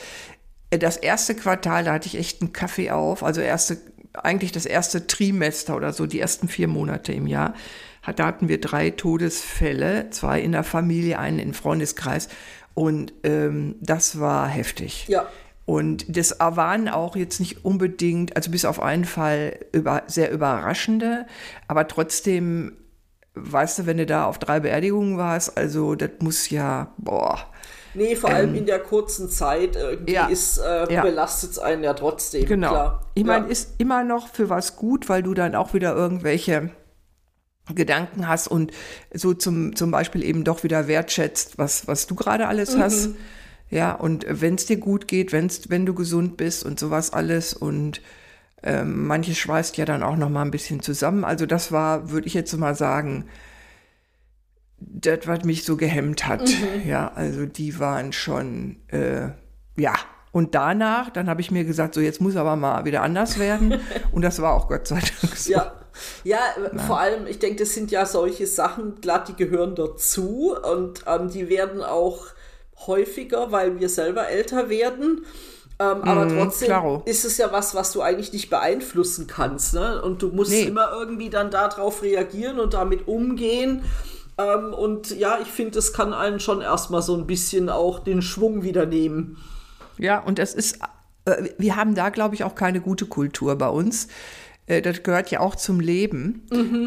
das 0.72 0.98
erste 0.98 1.36
Quartal, 1.36 1.84
da 1.84 1.94
hatte 1.94 2.08
ich 2.08 2.18
echt 2.18 2.42
einen 2.42 2.54
Kaffee 2.54 2.90
auf, 2.90 3.24
also 3.24 3.40
erste, 3.40 3.78
eigentlich 4.14 4.52
das 4.52 4.66
erste 4.66 5.06
Trimester 5.06 5.76
oder 5.76 5.94
so, 5.94 6.08
die 6.08 6.20
ersten 6.20 6.48
vier 6.48 6.68
Monate 6.68 7.14
im 7.14 7.28
Jahr. 7.28 7.54
Da 8.16 8.26
hatten 8.26 8.50
wir 8.50 8.60
drei 8.60 8.90
Todesfälle, 8.90 10.10
zwei 10.10 10.42
in 10.42 10.54
der 10.54 10.64
Familie, 10.64 11.20
einen 11.20 11.40
im 11.40 11.54
Freundeskreis. 11.54 12.30
Und 12.74 13.14
ähm, 13.24 13.76
das 13.80 14.20
war 14.20 14.48
heftig. 14.48 15.06
Ja. 15.08 15.28
Und 15.66 16.18
das 16.18 16.38
waren 16.40 16.90
auch 16.90 17.16
jetzt 17.16 17.40
nicht 17.40 17.64
unbedingt, 17.64 18.36
also 18.36 18.52
bis 18.52 18.66
auf 18.66 18.82
einen 18.82 19.06
Fall 19.06 19.60
über, 19.72 20.04
sehr 20.08 20.32
überraschende, 20.32 21.26
aber 21.68 21.88
trotzdem, 21.88 22.74
weißt 23.36 23.80
du, 23.80 23.86
wenn 23.86 23.98
du 23.98 24.06
da 24.06 24.26
auf 24.26 24.40
drei 24.40 24.60
Beerdigungen 24.60 25.18
warst, 25.18 25.58
also 25.58 25.96
das 25.96 26.12
muss 26.20 26.50
ja, 26.50 26.94
boah, 26.98 27.48
Nee, 27.96 28.16
vor 28.16 28.32
allem 28.32 28.56
in 28.56 28.66
der 28.66 28.80
kurzen 28.80 29.30
Zeit 29.30 29.76
irgendwie 29.76 30.14
ja, 30.14 30.26
ist, 30.28 30.58
äh, 30.58 30.92
ja. 30.92 31.04
belastet 31.04 31.52
es 31.52 31.60
einen 31.60 31.84
ja 31.84 31.94
trotzdem. 31.94 32.46
Genau. 32.46 32.70
Klar. 32.70 33.06
Ich 33.14 33.24
meine, 33.24 33.46
ja. 33.46 33.52
ist 33.52 33.76
immer 33.78 34.04
noch 34.04 34.30
für 34.30 34.50
was 34.50 34.76
gut, 34.76 35.10
weil 35.10 35.22
du 35.22 35.34
dann 35.34 35.54
auch 35.54 35.74
wieder 35.74 35.96
irgendwelche 35.96 36.72
Gedanken 37.74 38.28
hast 38.28 38.48
und 38.48 38.72
so 39.14 39.34
zum, 39.34 39.76
zum 39.76 39.92
Beispiel 39.92 40.24
eben 40.24 40.44
doch 40.44 40.64
wieder 40.64 40.88
wertschätzt, 40.88 41.58
was, 41.58 41.88
was 41.88 42.08
du 42.08 42.16
gerade 42.16 42.48
alles 42.48 42.78
hast. 42.78 43.12
Ja, 43.74 43.94
und 43.94 44.24
wenn 44.30 44.54
es 44.54 44.68
dir 44.68 44.78
gut 44.78 45.08
geht, 45.08 45.32
wenn's, 45.32 45.68
wenn 45.70 45.88
du 45.88 45.96
gesund 45.96 46.38
bist 46.38 46.64
und 46.64 46.80
sowas 46.80 47.12
alles 47.12 47.56
und 47.56 48.02
ähm, 48.62 49.08
manches 49.08 49.40
schweißt 49.40 49.78
ja 49.78 49.86
dann 49.86 50.04
auch 50.04 50.16
noch 50.16 50.30
mal 50.30 50.44
ein 50.44 50.52
bisschen 50.52 50.84
zusammen. 50.84 51.24
Also 51.24 51.48
das 51.48 51.72
war, 51.72 52.12
würde 52.12 52.28
ich 52.28 52.36
jetzt 52.36 52.56
mal 52.56 52.76
sagen, 52.76 53.26
das, 54.78 55.26
was 55.26 55.44
mich 55.44 55.66
so 55.66 55.76
gehemmt 55.76 56.28
hat. 56.28 56.48
Ja, 56.86 57.14
also 57.16 57.48
die 57.48 57.80
waren 57.80 58.14
schon, 58.14 58.78
äh, 58.90 59.30
ja. 59.76 59.96
Und 60.32 60.54
danach, 60.54 61.10
dann 61.10 61.28
habe 61.28 61.42
ich 61.42 61.50
mir 61.50 61.64
gesagt, 61.64 61.96
so 61.96 62.02
jetzt 62.02 62.22
muss 62.22 62.36
aber 62.36 62.56
mal 62.56 62.86
wieder 62.86 63.02
anders 63.02 63.40
werden. 63.40 63.80
Und 64.12 64.22
das 64.22 64.40
war 64.40 64.54
auch 64.54 64.68
Gott 64.68 64.88
sei 64.88 65.00
Dank 65.00 65.36
so. 65.36 65.52
Ja, 65.52 65.74
ja, 66.24 66.40
vor 66.86 67.00
allem, 67.00 67.26
ich 67.26 67.40
denke, 67.40 67.64
das 67.64 67.74
sind 67.74 67.90
ja 67.90 68.06
solche 68.06 68.46
Sachen, 68.46 69.02
klar, 69.02 69.24
die 69.24 69.36
gehören 69.36 69.76
dazu 69.76 70.56
und 70.64 71.04
ähm, 71.06 71.30
die 71.30 71.50
werden 71.50 71.84
auch 71.84 72.34
häufiger, 72.88 73.52
weil 73.52 73.80
wir 73.80 73.90
selber 73.90 74.28
älter 74.30 74.70
werden. 74.70 75.26
Ähm, 75.80 76.04
aber 76.04 76.28
trotzdem 76.28 76.68
klaro. 76.68 77.02
ist 77.06 77.26
es 77.26 77.38
ja 77.38 77.52
was, 77.52 77.74
was 77.74 77.92
du 77.94 78.02
eigentlich 78.02 78.32
nicht 78.32 78.50
beeinflussen 78.50 79.26
kannst. 79.28 79.74
Ne? 79.74 80.02
Und 80.02 80.22
du 80.22 80.30
musst 80.30 80.52
Nee. 80.52 80.64
immer 80.64 80.92
irgendwie 80.94 81.30
dann 81.30 81.50
darauf 81.50 82.04
reagieren 82.04 82.60
und 82.60 82.74
damit 82.76 83.08
umgehen. 83.08 83.84
Ähm, 84.38 84.74
und 84.74 85.18
ja, 85.18 85.40
ich 85.42 85.48
finde, 85.48 85.72
das 85.72 85.92
kann 85.94 86.14
einen 86.14 86.40
schon 86.40 86.62
erstmal 86.62 87.02
so 87.02 87.16
ein 87.16 87.26
bisschen 87.28 87.70
auch 87.70 88.00
den 88.00 88.22
Schwung 88.22 88.64
wieder 88.64 88.86
nehmen. 88.86 89.38
Ja, 89.98 90.20
und 90.20 90.40
das 90.40 90.54
ist, 90.54 90.80
äh, 91.26 91.50
wir 91.58 91.76
haben 91.76 91.96
da, 91.96 92.10
glaube 92.10 92.36
ich, 92.36 92.44
auch 92.44 92.56
keine 92.56 92.80
gute 92.82 93.06
Kultur 93.08 93.56
bei 93.58 93.68
uns. 93.70 94.08
Äh, 94.68 94.82
Das 94.82 95.04
gehört 95.04 95.30
ja 95.32 95.40
auch 95.40 95.56
zum 95.56 95.80
Leben. 95.80 96.44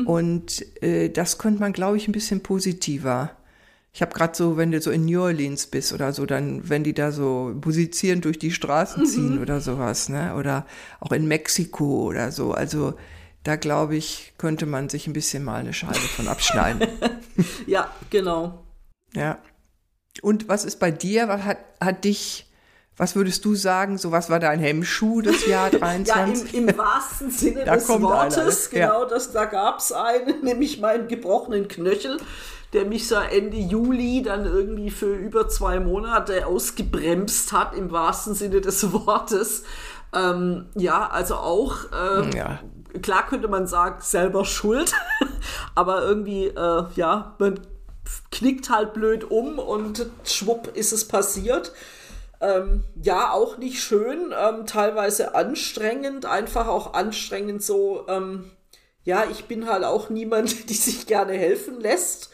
Und 0.07 0.65
äh, 0.83 1.09
das 1.11 1.38
könnte 1.38 1.61
man, 1.61 1.73
glaube 1.73 1.97
ich, 1.99 2.09
ein 2.09 2.12
bisschen 2.12 2.41
positiver. 2.43 3.31
Ich 3.97 4.03
habe 4.03 4.12
gerade 4.12 4.37
so, 4.37 4.59
wenn 4.59 4.73
du 4.73 4.81
so 4.83 4.91
in 4.91 5.07
New 5.07 5.23
Orleans 5.23 5.69
bist 5.69 5.95
oder 5.95 6.12
so, 6.12 6.26
dann, 6.26 6.69
wenn 6.69 6.85
die 6.85 6.93
da 6.93 7.12
so 7.12 7.55
musizierend 7.65 8.26
durch 8.26 8.38
die 8.38 8.50
Straßen 8.50 9.07
ziehen 9.07 9.41
oder 9.41 9.62
sowas, 9.62 10.11
ne? 10.11 10.35
Oder 10.35 10.67
auch 11.00 11.12
in 11.12 11.26
Mexiko 11.26 12.05
oder 12.05 12.31
so. 12.31 12.53
Also 12.53 12.93
da 13.43 13.57
glaube 13.57 13.97
ich, 13.97 14.35
könnte 14.37 14.67
man 14.67 14.91
sich 14.91 15.07
ein 15.07 15.15
bisschen 15.15 15.43
mal 15.43 15.61
eine 15.61 15.73
Scheibe 15.73 15.95
von 15.95 16.29
abschneiden. 16.29 16.87
Ja, 17.67 17.91
genau. 18.11 18.65
Ja. 19.15 19.38
Und 20.21 20.47
was 20.47 20.67
ist 20.67 20.79
bei 20.79 20.91
dir? 20.91 21.29
Was 21.29 21.45
hat, 21.45 21.59
hat 21.81 22.05
dich, 22.05 22.46
was 22.97 23.15
würdest 23.15 23.45
du 23.45 23.55
sagen, 23.55 23.99
so 23.99 24.11
was 24.11 24.31
war 24.31 24.41
dein 24.41 24.59
Hemmschuh 24.59 25.21
des 25.21 25.47
Jahr 25.47 25.71
Ja, 25.73 25.79
23? 25.79 26.55
im, 26.55 26.69
im 26.69 26.79
wahrsten 26.79 27.31
Sinne 27.31 27.65
des 27.65 27.87
kommt 27.87 28.03
Wortes, 28.03 28.38
einer, 28.38 28.47
ne? 28.47 28.79
Ja. 28.81 28.87
genau, 28.88 29.05
das, 29.09 29.33
da 29.33 29.45
gab 29.45 29.79
es 29.81 29.93
einen, 29.93 30.41
nämlich 30.43 30.81
meinen 30.81 31.09
gebrochenen 31.09 31.69
Knöchel, 31.69 32.19
der 32.73 32.85
mich 32.85 33.07
so 33.09 33.17
Ende 33.17 33.59
Juli 33.59 34.23
dann 34.23 34.45
irgendwie 34.45 34.91
für 34.91 35.15
über 35.15 35.49
zwei 35.49 35.79
Monate 35.79 36.47
ausgebremst 36.47 37.53
hat, 37.53 37.75
im 37.75 37.93
wahrsten 37.93 38.35
Sinne 38.35 38.61
des 38.61 38.93
Wortes. 38.93 39.65
Ähm, 40.15 40.67
ja, 40.75 41.09
also 41.09 41.37
auch, 41.37 41.76
äh, 41.93 42.37
ja. 42.37 42.61
klar 43.03 43.26
könnte 43.26 43.49
man 43.49 43.67
sagen, 43.67 43.97
selber 44.00 44.45
schuld, 44.45 44.95
aber 45.75 46.03
irgendwie, 46.03 46.47
äh, 46.47 46.85
ja, 46.97 47.35
man 47.38 47.61
knickt 48.31 48.71
halt 48.71 48.95
blöd 48.95 49.25
um 49.25 49.59
und 49.59 50.07
schwupp 50.25 50.75
ist 50.75 50.93
es 50.93 51.07
passiert. 51.07 51.73
Ähm, 52.40 52.85
ja, 53.02 53.31
auch 53.33 53.57
nicht 53.59 53.83
schön, 53.83 54.35
ähm, 54.38 54.66
teilweise 54.66 55.35
anstrengend, 55.35 56.26
einfach 56.26 56.69
auch 56.69 56.93
anstrengend 56.95 57.62
so, 57.62 58.05
ähm, 58.09 58.50
ja, 59.05 59.25
ich 59.31 59.45
bin 59.47 59.69
halt 59.69 59.85
auch 59.85 60.11
niemand, 60.11 60.69
die 60.71 60.75
sich 60.75 61.07
gerne 61.07 61.33
helfen 61.33 61.81
lässt. 61.81 62.31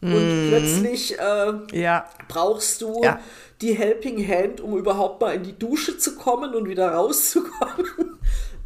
Und 0.00 0.28
plötzlich 0.48 1.16
äh, 1.20 1.52
Ja, 1.72 2.06
brauchst 2.28 2.82
du 2.82 3.02
Ja. 3.04 3.20
die 3.60 3.74
Helping 3.74 4.26
Hand, 4.26 4.60
um 4.60 4.76
überhaupt 4.76 5.20
mal 5.20 5.34
in 5.34 5.44
die 5.44 5.56
Dusche 5.56 5.96
zu 5.96 6.16
kommen 6.16 6.54
und 6.56 6.68
wieder 6.68 6.92
rauszukommen. 6.92 7.86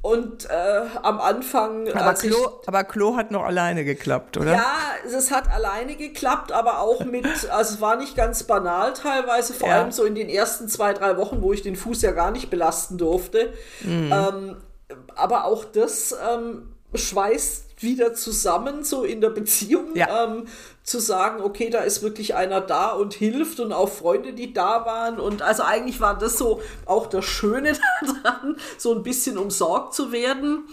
Und 0.03 0.49
äh, 0.49 0.83
am 1.03 1.21
Anfang, 1.21 1.89
aber 1.89 2.07
als 2.07 2.23
ich 2.23 2.31
Klo, 2.31 2.61
aber 2.67 2.85
Klo 2.85 3.17
hat 3.17 3.33
noch 3.33 3.43
alleine 3.43 3.85
geklappt, 3.85 4.37
oder? 4.37 4.53
ja, 4.53 4.75
es 5.05 5.33
hat 5.33 5.51
alleine 5.51 5.97
geklappt, 5.97 6.53
aber 6.53 6.79
auch 6.81 7.05
mit, 7.05 7.27
also 7.51 7.75
es 7.75 7.81
war 7.81 7.97
nicht 7.97 8.17
ganz 8.17 8.45
banal 8.45 8.93
teilweise, 8.93 9.53
vor 9.53 9.69
Ja. 9.69 9.81
allem 9.81 9.91
so 9.91 10.05
in 10.05 10.15
den 10.15 10.29
ersten 10.29 10.69
zwei, 10.69 10.93
drei 10.93 11.17
Wochen, 11.17 11.43
wo 11.43 11.53
ich 11.53 11.63
den 11.63 11.75
Fuß 11.75 12.03
ja 12.03 12.13
gar 12.13 12.31
nicht 12.31 12.51
belasten 12.51 12.99
durfte. 12.99 13.53
Mhm. 13.81 14.13
Ähm, 14.13 14.57
aber 15.17 15.45
auch 15.45 15.65
das 15.65 16.15
ähm, 16.33 16.75
schweißt 16.95 17.66
wieder 17.79 18.15
zusammen, 18.15 18.85
so 18.85 19.03
in 19.05 19.21
der 19.21 19.31
Beziehung, 19.31 19.95
Ja. 19.95 20.25
ähm, 20.25 20.47
zu 20.83 20.99
sagen, 20.99 21.43
okay, 21.43 21.69
da 21.71 21.81
ist 21.81 22.03
wirklich 22.03 22.35
einer 22.35 22.61
da 22.61 22.91
und 22.93 23.13
hilft 23.15 23.61
und 23.61 23.73
auch 23.73 23.89
Freunde, 23.89 24.33
die 24.33 24.53
da 24.53 24.87
waren. 24.87 25.19
Und 25.21 25.43
also 25.43 25.63
eigentlich 25.65 26.01
war 26.01 26.17
das 26.19 26.39
so 26.39 26.61
auch 26.87 27.07
das 27.07 27.25
Schöne 27.25 27.73
daran, 28.23 28.57
so 28.79 28.95
ein 28.95 29.03
bisschen 29.03 29.37
umsorgt 29.39 29.95
zu 29.95 30.13
werden. 30.13 30.65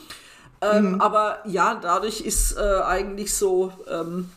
Ähm, 0.61 1.01
Aber 1.01 1.39
ja, 1.45 1.77
dadurch 1.81 2.21
ist 2.21 2.57
äh, 2.57 2.61
eigentlich 2.85 3.33
so 3.33 3.73
ähm, 3.91 4.29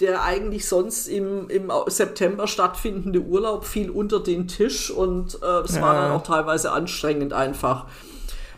der 0.00 0.22
eigentlich 0.24 0.66
sonst 0.68 1.06
im, 1.06 1.48
im 1.48 1.70
September 1.86 2.48
stattfindende 2.48 3.20
Urlaub 3.20 3.64
fiel 3.64 3.88
unter 3.88 4.18
den 4.20 4.48
Tisch 4.48 4.90
und 4.90 5.34
äh, 5.42 5.46
es 5.64 5.80
war 5.80 5.94
Ja. 5.94 6.02
dann 6.02 6.10
auch 6.12 6.24
teilweise 6.24 6.72
anstrengend 6.72 7.32
einfach. 7.32 7.86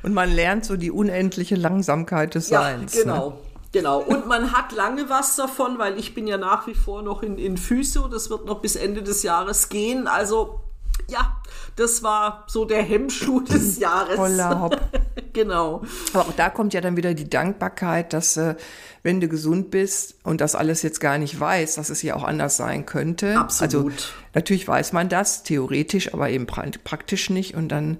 Und 0.05 0.13
man 0.13 0.31
lernt 0.31 0.67
so 0.67 0.77
die 0.77 0.91
unendliche 0.91 1.57
Langsamkeit 1.57 2.35
des 2.35 2.51
Ja, 2.51 2.61
Seins. 2.63 2.93
genau. 2.93 3.31
Ne? 3.31 3.37
Genau. 3.73 4.01
Und 4.01 4.29
man 4.29 4.53
hat 4.53 4.71
lange 4.73 5.09
was 5.09 5.35
davon, 5.35 5.79
weil 5.79 5.99
ich 5.99 6.15
bin 6.15 6.27
ja 6.29 6.37
nach 6.37 6.67
wie 6.67 6.75
vor 6.75 7.03
noch 7.03 7.23
in, 7.23 7.39
in 7.39 7.57
Physio. 7.57 8.07
Das 8.07 8.31
wird 8.31 8.45
noch 8.45 8.61
bis 8.61 8.77
Ende 8.77 9.03
des 9.03 9.23
Jahres 9.23 9.71
gehen. 9.71 10.07
Also, 10.07 10.61
ja, 11.09 11.41
das 11.77 12.03
war 12.03 12.45
so 12.47 12.67
der 12.67 12.83
Hemmschuh 12.83 13.41
des 13.45 13.79
Jahres. 13.79 14.17
Voller 14.17 14.61
Hopp. 14.61 14.79
genau. 15.33 15.83
Aber 16.13 16.29
auch 16.29 16.33
da 16.37 16.51
kommt 16.51 16.75
ja 16.75 16.83
dann 16.83 16.97
wieder 16.99 17.15
die 17.15 17.29
Dankbarkeit, 17.29 18.13
dass 18.13 18.37
äh, 18.37 18.55
wenn 19.03 19.21
du 19.21 19.29
gesund 19.29 19.71
bist 19.71 20.17
und 20.23 20.41
das 20.43 20.55
alles 20.55 20.83
jetzt 20.83 21.01
gar 21.01 21.17
nicht 21.17 21.41
weiß, 21.41 21.77
dass 21.77 21.89
es 21.89 22.03
ja 22.03 22.15
auch 22.15 22.25
anders 22.25 22.59
sein 22.59 22.85
könnte. 22.87 23.39
Absolut. 23.39 23.93
Also 23.93 24.09
natürlich 24.35 24.69
weiß 24.69 24.93
man 24.93 25.09
das, 25.09 25.45
theoretisch, 25.45 26.13
aber 26.13 26.29
eben 26.29 26.47
pra 26.47 26.65
praktisch 26.85 27.31
nicht. 27.31 27.55
Und 27.55 27.71
dann 27.71 27.99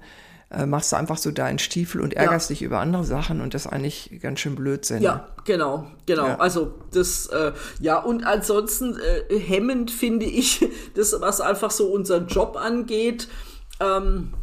äh, 0.51 0.65
machst 0.65 0.91
du 0.91 0.95
einfach 0.95 1.17
so 1.17 1.31
deinen 1.31 1.59
Stiefel 1.59 2.01
und 2.01 2.13
ärgerst 2.13 2.49
dich 2.49 2.61
über 2.61 2.79
andere 2.79 3.03
Sachen 3.03 3.41
und 3.41 3.53
das 3.53 3.67
eigentlich 3.67 4.19
ganz 4.21 4.39
schön 4.39 4.55
Blödsinn. 4.55 5.01
Ja, 5.01 5.27
genau, 5.43 5.87
genau. 6.05 6.27
Ja. 6.27 6.39
Also 6.39 6.73
das, 6.91 7.27
äh, 7.27 7.51
ja, 7.79 7.99
und 7.99 8.23
ansonsten 8.25 8.97
äh, 8.99 9.39
hemmend 9.39 9.91
finde 9.91 10.25
ich, 10.25 10.67
das, 10.95 11.15
was 11.19 11.41
einfach 11.41 11.71
so 11.71 11.91
unseren 11.91 12.27
Job 12.27 12.57
angeht, 12.57 13.27
ähm, 13.79 14.33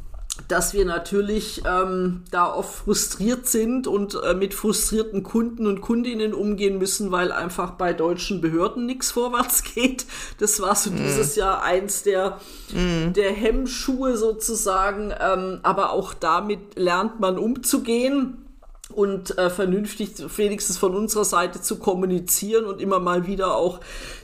dass 0.48 0.72
wir 0.72 0.84
natürlich 0.84 1.62
ähm, 1.66 2.22
da 2.30 2.52
oft 2.52 2.84
frustriert 2.84 3.46
sind 3.46 3.86
und 3.86 4.18
äh, 4.22 4.34
mit 4.34 4.54
frustrierten 4.54 5.22
Kunden 5.22 5.66
und 5.66 5.82
Kundinnen 5.82 6.32
umgehen 6.32 6.78
müssen, 6.78 7.10
weil 7.10 7.32
einfach 7.32 7.72
bei 7.72 7.92
deutschen 7.92 8.40
Behörden 8.40 8.86
nichts 8.86 9.10
vorwärts 9.10 9.62
geht. 9.74 10.06
Das 10.38 10.60
war 10.60 10.74
so 10.74 10.90
dieses 10.90 11.36
Jahr 11.36 11.62
eins 11.62 12.02
der, 12.02 12.40
der 12.72 13.32
Hemmschuhe 13.32 14.16
sozusagen. 14.16 15.12
Ähm, 15.20 15.60
aber 15.62 15.90
auch 15.90 16.14
damit 16.14 16.76
lernt 16.76 17.20
man 17.20 17.38
umzugehen 17.38 18.41
und 18.90 19.38
äh, 19.38 19.48
vernünftig 19.48 20.10
wenigstens 20.36 20.76
von 20.76 20.94
unserer 20.94 21.24
Seite 21.24 21.62
zu 21.62 21.78
kommunizieren 21.78 22.64
und 22.66 22.80
immer 22.80 22.98
mal 22.98 23.26
wieder 23.26 23.56
auch 23.56 23.80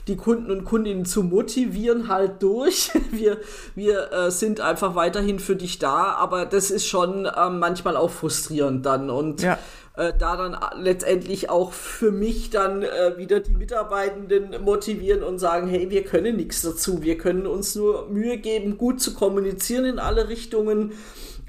die 0.07 0.15
Kunden 0.15 0.51
und 0.51 0.63
Kundinnen 0.65 1.05
zu 1.05 1.23
motivieren, 1.23 2.07
halt 2.07 2.43
durch. 2.43 2.91
Wir, 3.11 3.37
wir 3.75 4.11
äh, 4.11 4.31
sind 4.31 4.61
einfach 4.61 4.93
weiterhin 4.95 5.39
für 5.39 5.55
dich 5.55 5.79
da, 5.79 6.13
aber 6.13 6.45
das 6.45 6.69
ist 6.69 6.85
schon 6.85 7.25
äh, 7.25 7.49
manchmal 7.49 7.97
auch 7.97 8.11
frustrierend 8.11 8.85
dann 8.85 9.09
und 9.09 9.41
Ja. 9.41 9.57
äh, 9.97 10.13
da 10.17 10.37
dann 10.37 10.55
letztendlich 10.81 11.49
auch 11.49 11.73
für 11.73 12.11
mich 12.11 12.51
dann 12.51 12.83
äh, 12.83 13.17
wieder 13.17 13.39
die 13.39 13.53
Mitarbeitenden 13.55 14.63
motivieren 14.63 15.23
und 15.23 15.39
sagen, 15.39 15.67
hey, 15.67 15.89
wir 15.89 16.03
können 16.03 16.35
nichts 16.37 16.61
dazu, 16.61 17.01
wir 17.01 17.17
können 17.17 17.47
uns 17.47 17.73
nur 17.75 18.07
Mühe 18.09 18.37
geben, 18.37 18.77
gut 18.77 19.01
zu 19.01 19.13
kommunizieren 19.15 19.85
in 19.85 19.99
alle 19.99 20.29
Richtungen 20.29 20.93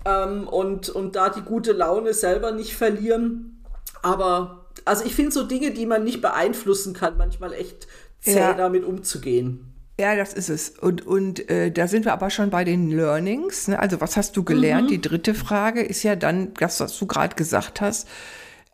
ähm, 0.04 0.48
und, 0.48 0.88
und 0.88 1.16
da 1.16 1.28
die 1.28 1.42
gute 1.42 1.72
Laune 1.72 2.14
selber 2.14 2.52
nicht 2.52 2.74
verlieren. 2.76 3.64
Aber 4.02 4.66
also 4.84 5.04
ich 5.04 5.14
finde 5.14 5.32
so 5.32 5.44
Dinge, 5.44 5.72
die 5.72 5.86
man 5.86 6.04
nicht 6.04 6.20
beeinflussen 6.22 6.94
kann, 6.94 7.16
manchmal 7.18 7.52
echt 7.52 7.86
zäh 8.20 8.38
Ja. 8.38 8.54
damit 8.54 8.84
umzugehen. 8.84 9.66
Ja, 9.98 10.16
das 10.16 10.32
ist 10.32 10.48
es. 10.48 10.70
Und, 10.70 11.06
und 11.06 11.50
äh, 11.50 11.70
da 11.70 11.86
sind 11.86 12.06
wir 12.06 12.14
aber 12.14 12.30
schon 12.30 12.48
bei 12.48 12.64
den 12.64 12.90
Learnings. 12.90 13.68
Ne? 13.68 13.78
Also 13.78 14.00
was 14.00 14.16
hast 14.16 14.34
du 14.36 14.44
gelernt? 14.44 14.90
Die 14.90 15.00
dritte 15.00 15.34
Frage 15.34 15.82
ist 15.82 16.02
ja 16.02 16.16
dann, 16.16 16.54
das, 16.54 16.80
was 16.80 16.98
du 16.98 17.06
gerade 17.06 17.36
gesagt 17.36 17.82
hast, 17.82 18.08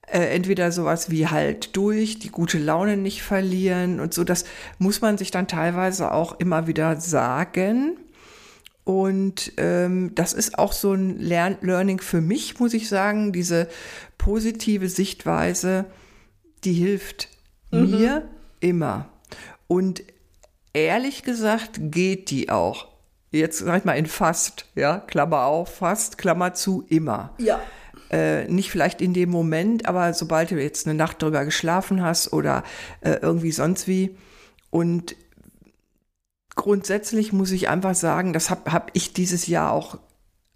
äh, 0.07 0.21
entweder 0.37 0.71
sowas 0.71 1.11
wie 1.11 1.27
halt 1.27 1.75
durch, 1.77 2.21
die 2.21 2.29
gute 2.31 2.59
Laune 2.59 2.97
nicht 2.97 3.25
verlieren 3.25 3.99
und 3.99 4.15
so. 4.15 4.23
Das 4.23 4.45
muss 4.79 5.01
man 5.01 5.19
sich 5.19 5.33
dann 5.33 5.49
teilweise 5.49 6.13
auch 6.13 6.39
immer 6.39 6.69
wieder 6.69 7.01
sagen. 7.01 7.97
Und 8.87 9.53
ähm, 9.57 10.15
das 10.15 10.33
ist 10.33 10.61
auch 10.61 10.73
so 10.73 10.93
ein 10.93 11.19
Lern 11.19 11.59
Learning 11.61 11.99
für 11.99 12.21
mich, 12.21 12.61
muss 12.61 12.73
ich 12.73 12.89
sagen. 12.89 13.33
Diese 13.33 13.67
positive 14.17 14.89
Sichtweise, 14.89 15.87
die 16.63 16.75
hilft 16.75 17.29
mhm. 17.73 17.91
mir 17.91 18.29
immer. 18.61 19.09
Und 19.67 20.05
ehrlich 20.73 21.25
gesagt 21.25 21.81
geht 21.81 22.31
die 22.31 22.49
auch. 22.49 22.87
Jetzt 23.33 23.59
sag 23.59 23.79
ich 23.79 23.85
mal 23.85 23.95
in 23.95 24.07
fast, 24.07 24.67
ja, 24.77 24.99
Klammer 24.99 25.47
auf, 25.47 25.79
fast, 25.79 26.17
Klammer 26.17 26.55
zu, 26.55 26.85
immer. 26.89 27.35
Ja. 27.39 27.59
Äh, 28.13 28.45
nicht 28.47 28.71
vielleicht 28.71 29.01
in 29.01 29.15
dem 29.15 29.31
Moment, 29.31 29.87
aber 29.87 30.15
sobald 30.15 30.53
du 30.53 30.63
jetzt 30.63 30.87
eine 30.87 30.95
Nacht 30.95 31.21
drüber 31.21 31.45
geschlafen 31.45 32.03
hast 32.03 32.33
oder 32.33 32.63
äh, 33.01 33.19
irgendwie 33.21 33.51
sonst 33.51 33.89
wie. 33.89 34.17
Und 34.71 35.17
grundsätzlich 36.57 37.33
muss 37.33 37.53
ich 37.53 37.69
einfach 37.69 37.95
sagen, 37.95 38.33
das 38.33 38.51
habe 38.51 38.73
hab 38.73 38.91
ich 38.95 39.13
dieses 39.13 39.47
Jahr 39.47 39.73
auch, 39.73 39.99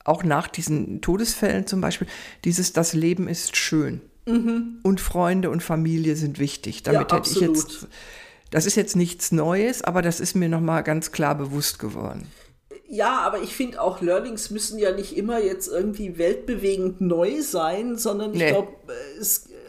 auch 0.04 0.24
nach 0.24 0.48
diesen 0.48 1.00
Todesfällen 1.00 1.66
zum 1.66 1.80
Beispiel, 1.80 2.08
dieses 2.44 2.72
Das 2.72 2.94
Leben 2.94 3.28
ist 3.28 3.56
schön. 3.56 4.00
Mhm. 4.26 4.80
Und 4.82 5.00
Freunde 5.00 5.50
und 5.50 5.62
Familie 5.62 6.16
sind 6.16 6.38
wichtig. 6.38 6.82
Damit 6.82 7.12
ja, 7.12 7.18
hätte 7.18 7.30
ich 7.30 7.40
jetzt. 7.40 7.86
Das 8.50 8.66
ist 8.66 8.74
jetzt 8.74 8.96
nichts 8.96 9.30
Neues, 9.30 9.82
aber 9.82 10.02
das 10.02 10.18
ist 10.18 10.34
mir 10.34 10.48
nochmal 10.48 10.82
ganz 10.82 11.12
klar 11.12 11.36
bewusst 11.36 11.78
geworden. 11.78 12.26
Ja, 12.88 13.20
aber 13.20 13.40
ich 13.42 13.54
finde 13.54 13.80
auch 13.80 14.00
Learnings 14.00 14.50
müssen 14.50 14.76
ja 14.76 14.90
nicht 14.90 15.16
immer 15.16 15.38
jetzt 15.38 15.68
irgendwie 15.68 16.18
weltbewegend 16.18 17.00
neu 17.00 17.40
sein, 17.40 17.96
sondern 17.96 18.32
ich 18.32 18.40
nee. 18.40 18.50
glaube, 18.50 18.72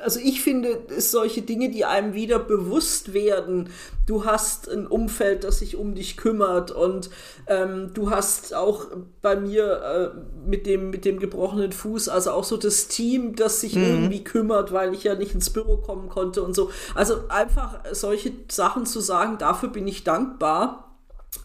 also 0.02 0.20
ich 0.20 0.42
finde, 0.42 0.80
es 0.96 1.12
solche 1.12 1.42
Dinge, 1.42 1.70
die 1.70 1.86
einem 1.86 2.14
wieder 2.14 2.40
bewusst 2.40 3.14
werden. 3.14 3.70
Du 4.06 4.26
hast 4.26 4.70
ein 4.70 4.88
Umfeld, 4.88 5.44
das 5.44 5.60
sich 5.60 5.76
um 5.76 5.96
dich 5.96 6.18
kümmert 6.18 6.72
und 6.72 7.10
ähm, 7.48 7.92
du 7.94 8.10
hast 8.10 8.54
auch 8.54 8.88
bei 9.22 9.36
mir 9.36 10.14
äh, 10.16 10.50
mit, 10.50 10.66
dem, 10.66 10.90
mit 10.90 11.06
dem 11.06 11.20
gebrochenen 11.20 11.72
Fuß, 11.72 12.10
also 12.10 12.32
auch 12.32 12.44
so 12.44 12.58
das 12.58 12.88
Team, 12.88 13.36
das 13.36 13.62
sich 13.62 13.76
mhm. 13.76 13.84
irgendwie 13.84 14.24
kümmert, 14.24 14.72
weil 14.72 14.94
ich 14.94 15.04
ja 15.04 15.16
nicht 15.16 15.34
ins 15.34 15.50
Büro 15.50 15.78
kommen 15.78 16.10
konnte 16.10 16.42
und 16.44 16.56
so. 16.56 16.72
Also 16.96 17.28
einfach 17.30 17.80
solche 17.92 18.32
Sachen 18.50 18.86
zu 18.86 19.00
sagen, 19.00 19.38
dafür 19.38 19.70
bin 19.70 19.88
ich 19.88 20.04
dankbar 20.04 20.92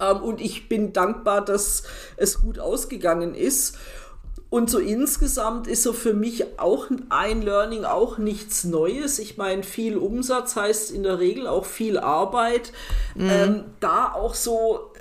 ähm, 0.00 0.22
und 0.22 0.40
ich 0.40 0.68
bin 0.68 0.92
dankbar, 0.92 1.44
dass 1.44 1.84
es 2.16 2.40
gut 2.40 2.58
ausgegangen 2.58 3.34
ist. 3.34 3.76
Und 4.56 4.70
so 4.70 4.78
insgesamt 4.78 5.66
ist 5.66 5.82
so 5.82 5.92
für 5.92 6.14
mich 6.14 6.58
auch 6.58 6.86
ein 7.10 7.42
Learning 7.42 7.84
auch 7.84 8.16
nichts 8.16 8.64
Neues. 8.64 9.18
Ich 9.18 9.36
meine, 9.36 9.62
viel 9.62 9.98
Umsatz 9.98 10.56
heißt 10.56 10.92
in 10.92 11.02
der 11.02 11.18
Regel 11.18 11.46
auch 11.46 11.66
viel 11.66 11.98
Arbeit. 11.98 12.72
Mhm. 13.14 13.28
Ähm, 13.30 13.64
da 13.80 14.14
auch 14.14 14.34
so 14.34 14.92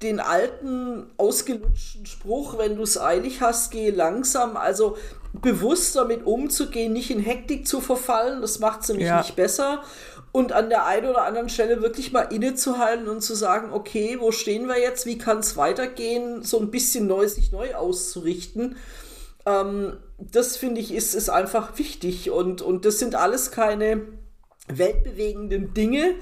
den 0.00 0.20
alten, 0.20 1.04
ausgelutschten 1.18 2.06
Spruch, 2.06 2.56
wenn 2.56 2.76
du 2.76 2.82
es 2.82 2.98
eilig 2.98 3.42
hast, 3.42 3.72
gehe 3.72 3.90
langsam. 3.90 4.56
Also 4.56 4.96
bewusst 5.34 5.96
damit 5.96 6.24
umzugehen, 6.24 6.94
nicht 6.94 7.10
in 7.10 7.20
Hektik 7.20 7.68
zu 7.68 7.82
verfallen, 7.82 8.40
das 8.40 8.58
macht 8.58 8.80
es 8.80 8.88
nämlich 8.88 9.08
ja. 9.08 9.18
nicht 9.18 9.36
besser 9.36 9.82
und 10.34 10.50
an 10.50 10.68
der 10.68 10.84
einen 10.84 11.08
oder 11.08 11.22
anderen 11.22 11.48
Stelle 11.48 11.80
wirklich 11.80 12.10
mal 12.10 12.22
innezuhalten 12.22 13.06
und 13.06 13.20
zu 13.20 13.36
sagen, 13.36 13.72
okay, 13.72 14.16
wo 14.18 14.32
stehen 14.32 14.66
wir 14.66 14.80
jetzt, 14.80 15.06
wie 15.06 15.16
kann 15.16 15.38
es 15.38 15.56
weitergehen, 15.56 16.42
so 16.42 16.58
ein 16.58 16.72
bisschen 16.72 17.06
neu, 17.06 17.28
sich 17.28 17.52
neu 17.52 17.76
auszurichten. 17.76 18.74
Ähm, 19.46 19.96
das 20.18 20.56
finde 20.56 20.80
ich 20.80 20.92
ist, 20.92 21.14
ist 21.14 21.28
einfach 21.28 21.78
wichtig 21.78 22.32
und, 22.32 22.62
und 22.62 22.84
das 22.84 22.98
sind 22.98 23.14
alles 23.14 23.52
keine 23.52 24.02
weltbewegenden 24.66 25.72
Dinge, 25.72 26.16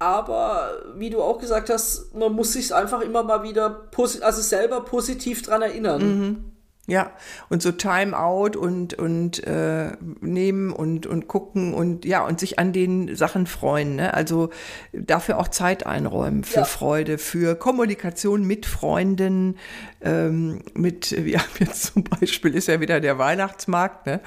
aber 0.00 0.82
wie 0.96 1.10
du 1.10 1.22
auch 1.22 1.38
gesagt 1.38 1.70
hast, 1.70 2.16
man 2.16 2.32
muss 2.32 2.54
sich 2.54 2.74
einfach 2.74 3.02
immer 3.02 3.22
mal 3.22 3.44
wieder, 3.44 3.88
also 4.20 4.42
selber 4.42 4.80
positiv 4.80 5.42
dran 5.42 5.62
erinnern. 5.62 6.02
Mhm. 6.02 6.57
Ja, 6.88 7.10
und 7.50 7.60
so 7.60 7.70
Time 7.70 8.18
out 8.18 8.56
und, 8.56 8.94
und 8.94 9.46
äh, 9.46 9.92
nehmen 10.22 10.72
und, 10.72 11.06
und 11.06 11.28
gucken 11.28 11.74
und 11.74 12.06
ja, 12.06 12.24
und 12.24 12.40
sich 12.40 12.58
an 12.58 12.72
den 12.72 13.14
Sachen 13.14 13.46
freuen. 13.46 13.96
Ne? 13.96 14.14
Also 14.14 14.48
dafür 14.94 15.38
auch 15.38 15.48
Zeit 15.48 15.84
einräumen 15.84 16.44
für 16.44 16.60
ja. 16.60 16.64
Freude, 16.64 17.18
für 17.18 17.56
Kommunikation 17.56 18.42
mit 18.42 18.64
Freunden, 18.64 19.58
ähm, 20.00 20.60
mit, 20.72 21.10
ja, 21.10 21.40
jetzt 21.58 21.92
zum 21.92 22.04
Beispiel 22.04 22.54
ist 22.54 22.68
ja 22.68 22.80
wieder 22.80 23.00
der 23.00 23.18
Weihnachtsmarkt. 23.18 24.06
Ne? 24.06 24.20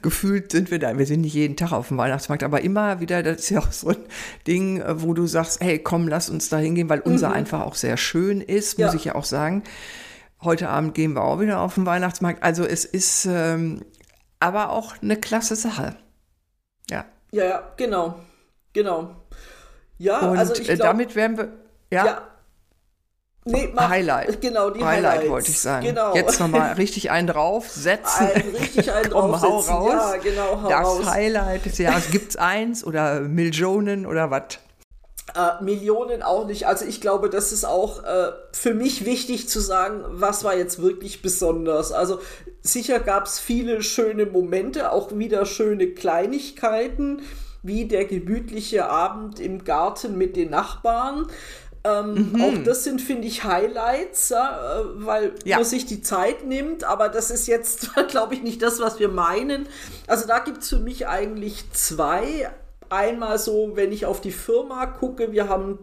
Gefühlt 0.00 0.52
sind 0.52 0.70
wir 0.70 0.78
da, 0.78 0.96
wir 0.96 1.04
sind 1.04 1.20
nicht 1.20 1.34
jeden 1.34 1.56
Tag 1.56 1.72
auf 1.72 1.88
dem 1.88 1.98
Weihnachtsmarkt, 1.98 2.42
aber 2.42 2.62
immer 2.62 3.00
wieder, 3.00 3.22
das 3.22 3.40
ist 3.40 3.50
ja 3.50 3.60
auch 3.60 3.72
so 3.72 3.90
ein 3.90 3.96
Ding, 4.46 4.82
wo 4.94 5.12
du 5.12 5.26
sagst, 5.26 5.60
hey, 5.62 5.78
komm, 5.78 6.08
lass 6.08 6.30
uns 6.30 6.48
da 6.48 6.56
hingehen, 6.56 6.88
weil 6.88 7.00
unser 7.00 7.28
mhm. 7.28 7.34
einfach 7.34 7.60
auch 7.60 7.74
sehr 7.74 7.98
schön 7.98 8.40
ist, 8.40 8.78
muss 8.78 8.92
ja. 8.92 8.94
ich 8.94 9.04
ja 9.04 9.14
auch 9.14 9.24
sagen. 9.24 9.62
Heute 10.42 10.68
Abend 10.68 10.94
gehen 10.94 11.14
wir 11.14 11.22
auch 11.22 11.40
wieder 11.40 11.60
auf 11.60 11.74
den 11.74 11.86
Weihnachtsmarkt. 11.86 12.42
Also 12.42 12.64
es 12.64 12.84
ist 12.84 13.26
ähm, 13.26 13.82
aber 14.38 14.70
auch 14.70 14.94
eine 15.02 15.16
klasse 15.16 15.56
Sache. 15.56 15.96
Ja. 16.90 17.04
Ja, 17.32 17.44
ja, 17.44 17.62
genau. 17.76 18.20
Genau. 18.72 19.16
Ja, 19.98 20.20
Und 20.20 20.38
also 20.38 20.54
ich 20.54 20.64
glaub, 20.64 20.78
damit 20.78 21.14
werden 21.14 21.38
wir. 21.38 21.52
Ja. 21.90 22.04
ja. 22.04 22.22
Nee, 23.48 23.70
mach, 23.72 23.88
Highlight. 23.88 24.40
Genau, 24.40 24.70
die 24.70 24.84
Highlight 24.84 25.12
Highlights. 25.12 25.30
wollte 25.30 25.50
ich 25.52 25.60
sagen. 25.60 25.86
Genau. 25.86 26.14
Jetzt 26.14 26.40
nochmal 26.40 26.72
richtig 26.76 27.10
einen 27.12 27.28
draufsetzen. 27.28 28.26
Ein, 28.26 28.42
richtig 28.56 28.92
einen 28.92 29.04
draufsetzen. 29.10 29.72
hau 29.74 29.88
raus. 29.88 30.14
Ja, 30.14 30.16
genau, 30.20 30.62
hau 30.62 30.68
das 30.68 30.84
raus. 30.84 31.06
Highlight 31.06 31.64
des 31.64 31.78
Jahres. 31.78 32.10
Gibt 32.10 32.30
es 32.30 32.36
eins 32.36 32.84
oder 32.84 33.20
Millionen 33.20 34.04
oder 34.04 34.30
was? 34.32 34.58
Äh, 35.34 35.62
Millionen 35.62 36.22
auch 36.22 36.46
nicht. 36.46 36.66
Also 36.66 36.84
ich 36.84 37.00
glaube, 37.00 37.28
das 37.28 37.50
ist 37.50 37.64
auch 37.64 38.04
äh, 38.04 38.32
für 38.52 38.74
mich 38.74 39.04
wichtig 39.04 39.48
zu 39.48 39.60
sagen, 39.60 40.04
was 40.08 40.44
war 40.44 40.56
jetzt 40.56 40.80
wirklich 40.80 41.20
besonders. 41.20 41.90
Also 41.90 42.20
sicher 42.62 43.00
gab 43.00 43.26
es 43.26 43.40
viele 43.40 43.82
schöne 43.82 44.26
Momente, 44.26 44.92
auch 44.92 45.10
wieder 45.18 45.44
schöne 45.44 45.88
Kleinigkeiten, 45.88 47.22
wie 47.62 47.86
der 47.86 48.04
gemütliche 48.04 48.88
Abend 48.88 49.40
im 49.40 49.64
Garten 49.64 50.16
mit 50.16 50.36
den 50.36 50.50
Nachbarn. 50.50 51.26
Ähm, 51.82 52.32
mhm. 52.32 52.40
Auch 52.40 52.64
das 52.64 52.84
sind, 52.84 53.00
finde 53.00 53.26
ich, 53.26 53.44
Highlights, 53.44 54.28
ja, 54.30 54.80
äh, 54.80 54.84
weil 55.06 55.34
ja. 55.44 55.56
man 55.56 55.64
sich 55.64 55.86
die 55.86 56.02
Zeit 56.02 56.44
nimmt, 56.44 56.84
aber 56.84 57.08
das 57.08 57.30
ist 57.30 57.46
jetzt, 57.46 57.90
glaube 58.08 58.34
ich, 58.34 58.42
nicht 58.42 58.62
das, 58.62 58.80
was 58.80 58.98
wir 59.00 59.08
meinen. 59.08 59.68
Also 60.06 60.26
da 60.26 60.38
gibt 60.38 60.62
es 60.62 60.68
für 60.68 60.78
mich 60.78 61.08
eigentlich 61.08 61.70
zwei 61.72 62.50
einmal 62.90 63.38
so, 63.38 63.72
wenn 63.74 63.92
ich 63.92 64.06
auf 64.06 64.20
die 64.20 64.32
Firma 64.32 64.86
gucke, 64.86 65.32
wir 65.32 65.48
haben 65.48 65.78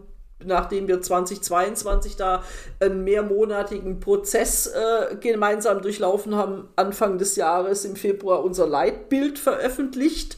nachdem 0.46 0.88
wir 0.88 1.00
2022 1.00 2.16
da 2.16 2.42
einen 2.80 3.04
mehrmonatigen 3.04 4.00
Prozess 4.00 4.66
äh, 4.66 5.16
gemeinsam 5.16 5.82
durchlaufen 5.82 6.34
haben, 6.34 6.68
Anfang 6.76 7.18
des 7.18 7.36
Jahres 7.36 7.84
im 7.84 7.96
Februar 7.96 8.44
unser 8.44 8.66
Leitbild 8.66 9.38
veröffentlicht. 9.38 10.36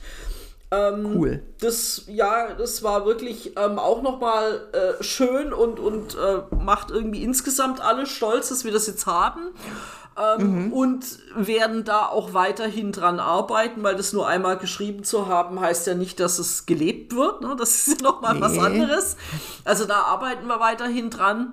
Ähm, 0.71 1.17
cool. 1.17 1.43
Das, 1.61 2.05
ja, 2.09 2.55
das 2.55 2.83
war 2.83 3.07
wirklich 3.07 3.57
ähm, 3.57 3.79
auch 3.79 4.03
nochmal 4.03 4.67
äh, 4.73 5.03
schön 5.03 5.53
und, 5.53 5.79
und 5.79 6.17
äh, 6.17 6.43
macht 6.57 6.91
irgendwie 6.91 7.23
insgesamt 7.23 7.81
alle 7.81 8.07
stolz, 8.07 8.49
dass 8.49 8.65
wir 8.65 8.73
das 8.73 8.87
jetzt 8.87 9.07
haben 9.07 9.53
ähm, 10.19 10.67
mhm. 10.67 10.73
und 10.73 11.05
werden 11.35 11.85
da 11.85 12.07
auch 12.07 12.33
weiterhin 12.33 12.93
dran 12.93 13.21
arbeiten, 13.21 13.83
weil 13.83 13.97
das 13.97 14.13
nur 14.13 14.27
einmal 14.27 14.57
geschrieben 14.57 15.05
zu 15.05 15.27
haben, 15.27 15.61
heißt 15.61 15.87
ja 15.87 15.95
nicht, 15.95 16.21
dass 16.21 16.39
es 16.39 16.67
gelebt 16.67 17.15
wird. 17.15 17.43
Ne? 17.43 17.55
Das 17.59 17.87
ist 17.87 18.01
ja 18.01 18.05
nochmal 18.05 18.35
nee. 18.35 18.41
was 18.41 18.59
anderes. 18.59 19.17
Also 19.65 19.85
da 19.85 20.03
arbeiten 20.03 20.47
wir 20.47 20.61
weiterhin 20.61 21.11
dran. 21.11 21.53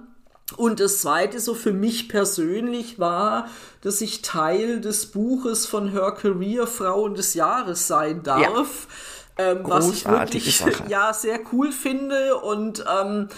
Und 0.58 0.80
das 0.80 1.00
zweite, 1.00 1.40
so 1.40 1.56
für 1.56 1.74
mich 1.74 2.10
persönlich, 2.10 3.00
war, 3.00 3.48
dass 3.82 4.02
ich 4.02 4.22
Teil 4.22 4.82
des 4.82 5.08
Buches 5.08 5.66
von 5.66 5.90
Her 5.90 6.12
Career 6.12 6.68
Frauen 6.68 7.16
des 7.16 7.34
Jahres 7.34 7.88
sein 7.88 8.24
darf. 8.24 8.88
Ja. 9.38 9.52
Ähm, 9.52 9.62
was 9.64 9.92
ich 9.92 10.08
wirklich 10.08 10.58
Sache. 10.58 10.84
ja 10.90 11.12
sehr 11.12 11.40
cool 11.52 11.72
finde 11.72 12.38
und 12.38 12.86
ähm, 13.02 13.30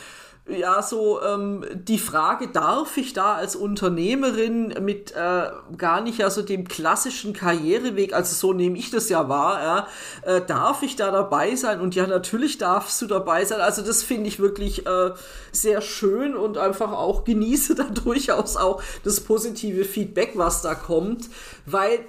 ja, 0.48 0.84
so 0.84 1.22
ähm, 1.24 1.66
die 1.74 1.98
Frage, 1.98 2.48
darf 2.48 2.98
ich 2.98 3.14
da 3.14 3.34
als 3.34 3.56
Unternehmerin 3.56 4.76
mit 4.80 5.12
äh, 5.12 5.50
gar 5.76 6.02
nicht 6.02 6.20
ja 6.20 6.30
so 6.30 6.44
dem 6.44 6.68
klassischen 6.68 7.34
Karriereweg, 7.34 8.14
also 8.14 8.36
so 8.36 8.54
nehme 8.54 8.78
ich 8.78 8.92
das 8.92 9.10
ja 9.10 9.28
wahr, 9.28 9.64
ja, 9.64 9.88
äh, 10.36 10.42
darf 10.46 10.84
ich 10.84 10.96
da 10.96 11.10
dabei 11.10 11.56
sein? 11.56 11.82
Und 11.82 11.96
ja, 11.96 12.06
natürlich 12.06 12.60
darfst 12.60 13.02
du 13.02 13.08
dabei 13.08 13.44
sein. 13.44 13.60
Also 13.60 13.82
das 13.82 14.04
finde 14.04 14.28
ich 14.28 14.40
wirklich 14.40 14.86
äh, 14.86 15.12
sehr 15.52 15.82
schön 15.82 16.36
und 16.36 16.60
einfach 16.60 16.92
auch 16.92 17.24
genieße 17.24 17.74
da 17.74 17.84
durchaus 18.04 18.56
auch 18.56 18.84
das 19.04 19.22
positive 19.22 19.84
Feedback, 19.84 20.34
was 20.36 20.62
da 20.62 20.76
kommt, 20.76 21.28
weil 21.66 22.06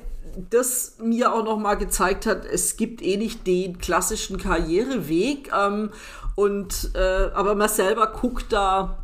das 0.51 0.97
mir 0.99 1.33
auch 1.33 1.45
noch 1.45 1.59
mal 1.59 1.77
gezeigt 1.77 2.27
hat, 2.27 2.45
es 2.45 2.77
gibt 2.77 3.01
eh 3.01 3.17
nicht 3.17 3.47
den 3.47 3.79
klassischen 3.79 4.37
Karriereweg. 4.37 5.51
Ähm, 5.57 5.91
und 6.37 6.93
äh, 6.95 7.31
aber 7.35 7.57
man 7.57 7.69
selber 7.69 8.07
guckt 8.07 8.53
da 8.53 9.03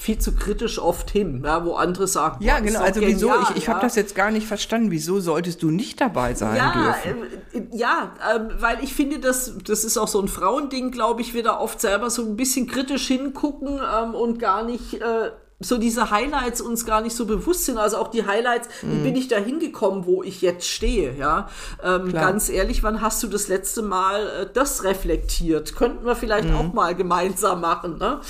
viel 0.00 0.18
zu 0.18 0.32
kritisch 0.32 0.78
oft 0.78 1.10
hin, 1.10 1.42
ja, 1.44 1.64
wo 1.64 1.74
andere 1.74 2.06
sagen, 2.06 2.36
ja, 2.40 2.60
genau, 2.60 2.82
also 2.82 3.00
genial, 3.00 3.16
wieso, 3.16 3.32
ich, 3.50 3.56
ich 3.56 3.66
ja. 3.66 3.74
habe 3.74 3.80
das 3.80 3.96
jetzt 3.96 4.14
gar 4.14 4.30
nicht 4.30 4.46
verstanden, 4.46 4.92
wieso 4.92 5.18
solltest 5.18 5.60
du 5.64 5.72
nicht 5.72 6.00
dabei 6.00 6.34
sein 6.34 6.56
ja, 6.56 6.72
dürfen? 6.72 7.24
Äh, 7.52 7.76
ja, 7.76 8.14
äh, 8.32 8.40
weil 8.60 8.84
ich 8.84 8.94
finde, 8.94 9.18
das, 9.18 9.54
das 9.64 9.82
ist 9.82 9.98
auch 9.98 10.06
so 10.06 10.20
ein 10.20 10.28
Frauending, 10.28 10.92
glaube 10.92 11.20
ich, 11.20 11.34
wir 11.34 11.42
da 11.42 11.58
oft 11.58 11.80
selber 11.80 12.10
so 12.10 12.22
ein 12.22 12.36
bisschen 12.36 12.68
kritisch 12.68 13.08
hingucken 13.08 13.80
ähm, 13.80 14.14
und 14.14 14.38
gar 14.38 14.62
nicht 14.62 14.94
äh, 14.94 15.32
so 15.60 15.76
diese 15.76 16.10
Highlights 16.10 16.60
uns 16.60 16.86
gar 16.86 17.00
nicht 17.00 17.16
so 17.16 17.26
bewusst 17.26 17.64
sind. 17.64 17.78
Also 17.78 17.96
auch 17.96 18.08
die 18.08 18.26
Highlights, 18.26 18.68
mhm. 18.82 18.92
wie 18.92 19.02
bin 19.04 19.16
ich 19.16 19.28
da 19.28 19.36
hingekommen, 19.36 20.06
wo 20.06 20.22
ich 20.22 20.40
jetzt 20.40 20.68
stehe, 20.68 21.16
ja. 21.16 21.48
Ähm, 21.82 22.12
ganz 22.12 22.48
ehrlich, 22.48 22.82
wann 22.82 23.00
hast 23.00 23.22
du 23.22 23.26
das 23.26 23.48
letzte 23.48 23.82
Mal 23.82 24.26
äh, 24.26 24.46
das 24.52 24.84
reflektiert? 24.84 25.74
Könnten 25.74 26.06
wir 26.06 26.14
vielleicht 26.14 26.48
mhm. 26.48 26.56
auch 26.56 26.72
mal 26.72 26.94
gemeinsam 26.94 27.60
machen, 27.60 27.98
ne? 27.98 28.20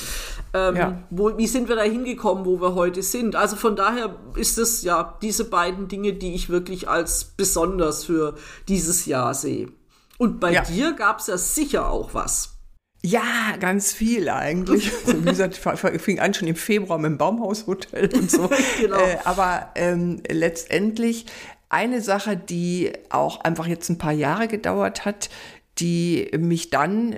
Ähm, 0.54 0.76
ja. 0.76 1.02
wo, 1.10 1.36
wie 1.36 1.46
sind 1.46 1.68
wir 1.68 1.76
da 1.76 1.82
hingekommen, 1.82 2.46
wo 2.46 2.58
wir 2.62 2.74
heute 2.74 3.02
sind? 3.02 3.36
Also 3.36 3.56
von 3.56 3.76
daher 3.76 4.16
ist 4.34 4.56
es 4.56 4.82
ja 4.82 5.18
diese 5.20 5.44
beiden 5.44 5.88
Dinge, 5.88 6.14
die 6.14 6.34
ich 6.34 6.48
wirklich 6.48 6.88
als 6.88 7.24
besonders 7.24 8.04
für 8.04 8.34
dieses 8.66 9.04
Jahr 9.04 9.34
sehe. 9.34 9.68
Und 10.16 10.40
bei 10.40 10.52
ja. 10.52 10.62
dir 10.62 10.94
gab 10.94 11.20
es 11.20 11.26
ja 11.26 11.36
sicher 11.36 11.90
auch 11.90 12.14
was. 12.14 12.57
Ja, 13.10 13.56
ganz 13.58 13.92
viel 13.92 14.28
eigentlich. 14.28 14.92
Also, 15.06 15.24
wie 15.24 15.30
gesagt, 15.30 15.60
fing 16.00 16.18
an 16.18 16.34
schon 16.34 16.48
im 16.48 16.56
Februar 16.56 16.98
mit 16.98 17.10
dem 17.10 17.18
Baumhaushotel 17.18 18.10
und 18.14 18.30
so. 18.30 18.50
genau. 18.80 18.98
Äh, 18.98 19.18
aber 19.24 19.70
ähm, 19.74 20.22
letztendlich 20.28 21.26
eine 21.70 22.00
Sache, 22.02 22.36
die 22.36 22.92
auch 23.10 23.40
einfach 23.40 23.66
jetzt 23.66 23.88
ein 23.88 23.98
paar 23.98 24.12
Jahre 24.12 24.48
gedauert 24.48 25.04
hat, 25.04 25.30
die 25.78 26.28
mich 26.36 26.70
dann 26.70 27.14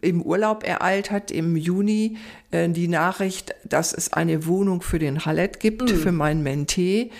im 0.00 0.20
Urlaub 0.22 0.64
ereilt 0.66 1.10
hat, 1.10 1.30
im 1.30 1.56
Juni, 1.56 2.16
äh, 2.50 2.68
die 2.68 2.88
Nachricht, 2.88 3.54
dass 3.64 3.94
es 3.94 4.12
eine 4.12 4.46
Wohnung 4.46 4.82
für 4.82 4.98
den 4.98 5.24
Hallet 5.24 5.60
gibt, 5.60 5.90
mhm. 5.90 5.96
für 5.96 6.12
meinen 6.12 6.42
Mentee. 6.42 7.10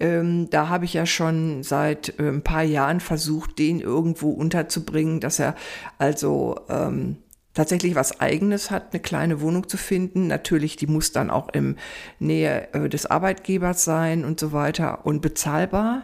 Ähm, 0.00 0.48
da 0.50 0.68
habe 0.68 0.86
ich 0.86 0.94
ja 0.94 1.06
schon 1.06 1.62
seit 1.62 2.18
äh, 2.18 2.28
ein 2.28 2.42
paar 2.42 2.64
Jahren 2.64 3.00
versucht, 3.00 3.58
den 3.58 3.80
irgendwo 3.80 4.30
unterzubringen, 4.30 5.20
dass 5.20 5.38
er 5.38 5.54
also 5.98 6.56
ähm, 6.68 7.18
tatsächlich 7.54 7.94
was 7.94 8.20
Eigenes 8.20 8.70
hat, 8.70 8.92
eine 8.92 9.00
kleine 9.00 9.40
Wohnung 9.40 9.68
zu 9.68 9.76
finden. 9.76 10.26
Natürlich, 10.26 10.76
die 10.76 10.86
muss 10.86 11.12
dann 11.12 11.30
auch 11.30 11.48
im 11.50 11.76
Nähe 12.18 12.68
äh, 12.74 12.88
des 12.88 13.06
Arbeitgebers 13.06 13.84
sein 13.84 14.24
und 14.24 14.38
so 14.38 14.52
weiter 14.52 15.06
und 15.06 15.22
bezahlbar. 15.22 16.02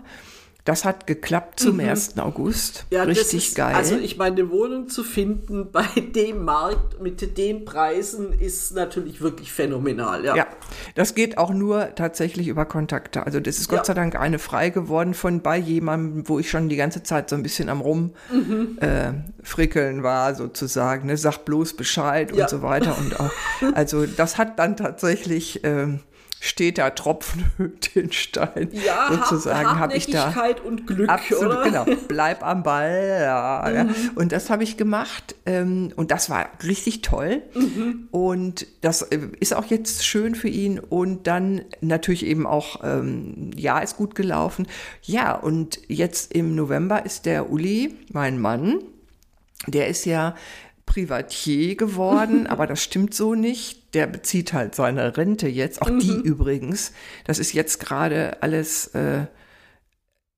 Das 0.70 0.84
hat 0.84 1.08
geklappt 1.08 1.58
zum 1.58 1.78
mhm. 1.78 1.88
1. 1.88 2.16
August. 2.18 2.86
Ja, 2.90 3.02
Richtig 3.02 3.48
ist, 3.48 3.56
geil. 3.56 3.74
Also 3.74 3.96
ich 3.96 4.16
meine, 4.16 4.36
eine 4.36 4.52
Wohnung 4.52 4.88
zu 4.88 5.02
finden 5.02 5.68
bei 5.72 5.88
dem 5.96 6.44
Markt 6.44 7.02
mit 7.02 7.36
den 7.36 7.64
Preisen 7.64 8.32
ist 8.32 8.76
natürlich 8.76 9.20
wirklich 9.20 9.52
phänomenal. 9.52 10.24
Ja, 10.24 10.36
ja 10.36 10.46
das 10.94 11.16
geht 11.16 11.38
auch 11.38 11.50
nur 11.50 11.96
tatsächlich 11.96 12.46
über 12.46 12.66
Kontakte. 12.66 13.26
Also 13.26 13.40
das 13.40 13.58
ist 13.58 13.68
Gott 13.68 13.78
ja. 13.78 13.84
sei 13.86 13.94
Dank 13.94 14.14
eine 14.14 14.38
frei 14.38 14.70
geworden 14.70 15.14
von 15.14 15.42
bei 15.42 15.56
jemandem, 15.56 16.28
wo 16.28 16.38
ich 16.38 16.48
schon 16.48 16.68
die 16.68 16.76
ganze 16.76 17.02
Zeit 17.02 17.30
so 17.30 17.34
ein 17.34 17.42
bisschen 17.42 17.68
am 17.68 17.80
rumfrickeln 17.80 19.96
mhm. 19.96 20.00
äh, 20.00 20.04
war 20.04 20.36
sozusagen. 20.36 21.08
Ne? 21.08 21.16
Sag 21.16 21.44
bloß 21.46 21.74
Bescheid 21.74 22.30
ja. 22.32 22.44
und 22.44 22.48
so 22.48 22.62
weiter. 22.62 22.96
Und 22.96 23.18
auch, 23.18 23.32
also 23.74 24.06
das 24.06 24.38
hat 24.38 24.60
dann 24.60 24.76
tatsächlich... 24.76 25.64
Ähm, 25.64 25.98
steht 26.40 26.78
da 26.78 26.90
Tropfen 26.90 27.44
den 27.94 28.10
Stein. 28.10 28.70
Ja, 28.72 29.10
sozusagen 29.10 29.78
habe 29.78 29.94
ich 29.94 30.06
da 30.06 30.34
und 30.64 30.86
Glück, 30.86 31.08
absolut, 31.08 31.58
oder? 31.58 31.64
Genau, 31.64 31.84
bleib 32.08 32.42
am 32.42 32.62
Ball. 32.62 33.18
Ja, 33.20 33.64
mhm. 33.68 33.74
ja. 33.74 33.94
Und 34.14 34.32
das 34.32 34.48
habe 34.48 34.64
ich 34.64 34.78
gemacht 34.78 35.36
ähm, 35.44 35.92
und 35.96 36.10
das 36.10 36.30
war 36.30 36.48
richtig 36.64 37.02
toll. 37.02 37.42
Mhm. 37.54 38.08
Und 38.10 38.66
das 38.80 39.02
äh, 39.02 39.20
ist 39.38 39.54
auch 39.54 39.66
jetzt 39.66 40.04
schön 40.04 40.34
für 40.34 40.48
ihn 40.48 40.78
und 40.78 41.26
dann 41.26 41.60
natürlich 41.82 42.24
eben 42.24 42.46
auch, 42.46 42.80
ähm, 42.82 43.50
ja, 43.54 43.78
ist 43.80 43.98
gut 43.98 44.14
gelaufen. 44.14 44.66
Ja, 45.02 45.34
und 45.34 45.78
jetzt 45.88 46.32
im 46.32 46.54
November 46.54 47.04
ist 47.04 47.26
der 47.26 47.50
Uli, 47.50 47.94
mein 48.12 48.40
Mann, 48.40 48.78
der 49.66 49.88
ist 49.88 50.06
ja 50.06 50.34
Privatier 50.90 51.76
geworden, 51.76 52.46
aber 52.48 52.66
das 52.66 52.82
stimmt 52.82 53.14
so 53.14 53.34
nicht. 53.34 53.94
Der 53.94 54.08
bezieht 54.08 54.52
halt 54.52 54.74
seine 54.74 55.16
Rente 55.16 55.48
jetzt, 55.48 55.82
auch 55.82 55.90
mhm. 55.90 56.00
die 56.00 56.12
übrigens. 56.12 56.92
Das 57.24 57.38
ist 57.38 57.52
jetzt 57.52 57.78
gerade 57.78 58.42
alles 58.42 58.88
äh, 58.88 59.26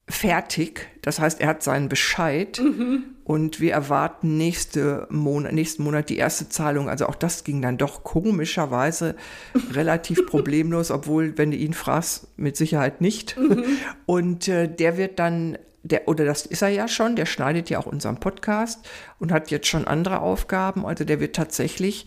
fertig. 0.08 0.88
Das 1.00 1.18
heißt, 1.18 1.40
er 1.40 1.48
hat 1.48 1.62
seinen 1.62 1.88
Bescheid 1.88 2.60
mhm. 2.62 3.04
und 3.24 3.60
wir 3.60 3.72
erwarten 3.72 4.36
nächste 4.36 5.06
Monat, 5.10 5.52
nächsten 5.52 5.84
Monat 5.84 6.10
die 6.10 6.18
erste 6.18 6.50
Zahlung. 6.50 6.90
Also 6.90 7.06
auch 7.06 7.14
das 7.14 7.44
ging 7.44 7.62
dann 7.62 7.78
doch 7.78 8.04
komischerweise 8.04 9.16
relativ 9.72 10.26
problemlos, 10.26 10.90
obwohl, 10.90 11.38
wenn 11.38 11.50
du 11.50 11.56
ihn 11.56 11.72
fragst, 11.72 12.28
mit 12.36 12.58
Sicherheit 12.58 13.00
nicht. 13.00 13.38
Mhm. 13.38 13.64
Und 14.04 14.48
äh, 14.48 14.68
der 14.68 14.98
wird 14.98 15.18
dann 15.18 15.56
der, 15.82 16.08
oder 16.08 16.24
das 16.24 16.46
ist 16.46 16.62
er 16.62 16.68
ja 16.68 16.88
schon, 16.88 17.16
der 17.16 17.26
schneidet 17.26 17.70
ja 17.70 17.78
auch 17.78 17.86
unseren 17.86 18.20
Podcast 18.20 18.86
und 19.18 19.32
hat 19.32 19.50
jetzt 19.50 19.66
schon 19.66 19.86
andere 19.86 20.20
Aufgaben. 20.20 20.86
Also 20.86 21.04
der 21.04 21.20
wird 21.20 21.36
tatsächlich 21.36 22.06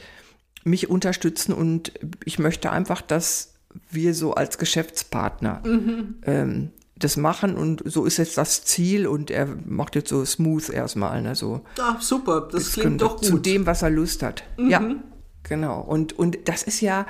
mich 0.64 0.90
unterstützen 0.90 1.54
und 1.54 1.94
ich 2.24 2.40
möchte 2.40 2.72
einfach, 2.72 3.02
dass 3.02 3.54
wir 3.92 4.14
so 4.14 4.34
als 4.34 4.58
Geschäftspartner 4.58 5.62
mhm. 5.66 6.16
ähm, 6.24 6.72
das 6.98 7.18
machen 7.18 7.56
und 7.56 7.84
so 7.86 8.06
ist 8.06 8.18
jetzt 8.18 8.38
das 8.38 8.64
Ziel 8.64 9.06
und 9.06 9.30
er 9.30 9.48
macht 9.66 9.96
jetzt 9.96 10.10
so 10.10 10.24
smooth 10.24 10.70
erstmal. 10.70 11.22
Ne, 11.22 11.36
so 11.36 11.62
Ach, 11.80 12.02
super, 12.02 12.48
das 12.50 12.72
klingt 12.72 13.02
doch 13.02 13.18
gut. 13.18 13.26
Zu 13.26 13.38
dem, 13.38 13.66
was 13.66 13.82
er 13.82 13.90
Lust 13.90 14.24
hat. 14.24 14.44
Mhm. 14.58 14.70
Ja, 14.70 14.96
genau. 15.44 15.82
Und, 15.82 16.18
und 16.18 16.48
das 16.48 16.64
ist 16.64 16.80
ja, 16.80 17.06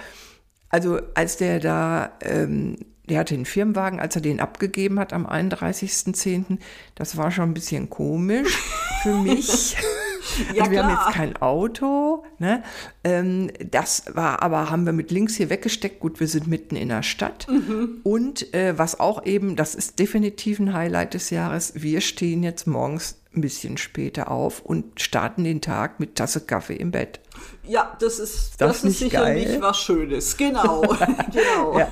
also 0.70 1.00
als 1.14 1.38
der 1.38 1.60
da 1.60 2.14
ähm, 2.22 2.78
der 3.10 3.20
hatte 3.20 3.36
einen 3.36 3.46
Firmenwagen, 3.46 4.00
als 4.00 4.16
er 4.16 4.22
den 4.22 4.40
abgegeben 4.40 5.00
hat 5.00 5.14
am 5.14 5.26
31.10. 5.26 6.58
Das 6.96 7.18
war 7.18 7.32
schon 7.32 7.50
ein 7.50 7.54
bisschen 7.54 7.90
komisch 7.90 8.58
für 9.04 9.16
mich. 9.16 9.76
ja, 10.54 10.62
also 10.62 10.72
wir 10.72 10.80
klar. 10.80 10.84
haben 10.84 11.06
jetzt 11.06 11.16
kein 11.16 11.38
Auto. 11.38 12.24
Ne? 12.40 12.64
Ähm, 13.04 13.52
das 13.72 14.06
war 14.14 14.42
aber, 14.42 14.70
haben 14.70 14.86
wir 14.86 14.94
mit 14.94 15.12
links 15.12 15.36
hier 15.36 15.50
weggesteckt. 15.50 16.00
Gut, 16.00 16.20
wir 16.20 16.28
sind 16.28 16.48
mitten 16.48 16.76
in 16.76 16.90
der 16.90 17.04
Stadt. 17.04 17.48
Mhm. 17.50 18.00
Und 18.04 18.54
äh, 18.54 18.78
was 18.78 19.00
auch 19.00 19.26
eben, 19.26 19.56
das 19.56 19.76
ist 19.76 20.00
definitiv 20.00 20.60
ein 20.60 20.74
Highlight 20.74 21.14
des 21.14 21.30
Jahres, 21.30 21.74
wir 21.76 22.02
stehen 22.02 22.44
jetzt 22.44 22.66
morgens 22.68 23.18
ein 23.36 23.42
bisschen 23.42 23.78
später 23.78 24.32
auf 24.32 24.62
und 24.62 25.02
starten 25.02 25.44
den 25.44 25.62
Tag 25.62 26.00
mit 26.00 26.16
Tasse 26.16 26.42
Kaffee 26.42 26.76
im 26.76 26.92
Bett. 26.92 27.20
Ja, 27.64 27.96
das 28.00 28.20
ist, 28.20 28.60
das, 28.60 28.82
das 28.82 28.84
ist 28.84 29.00
sicherlich 29.00 29.46
geil? 29.46 29.62
was 29.62 29.78
Schönes. 29.80 30.38
Genau. 30.38 30.82
genau. 31.32 31.80
ja, 31.80 31.92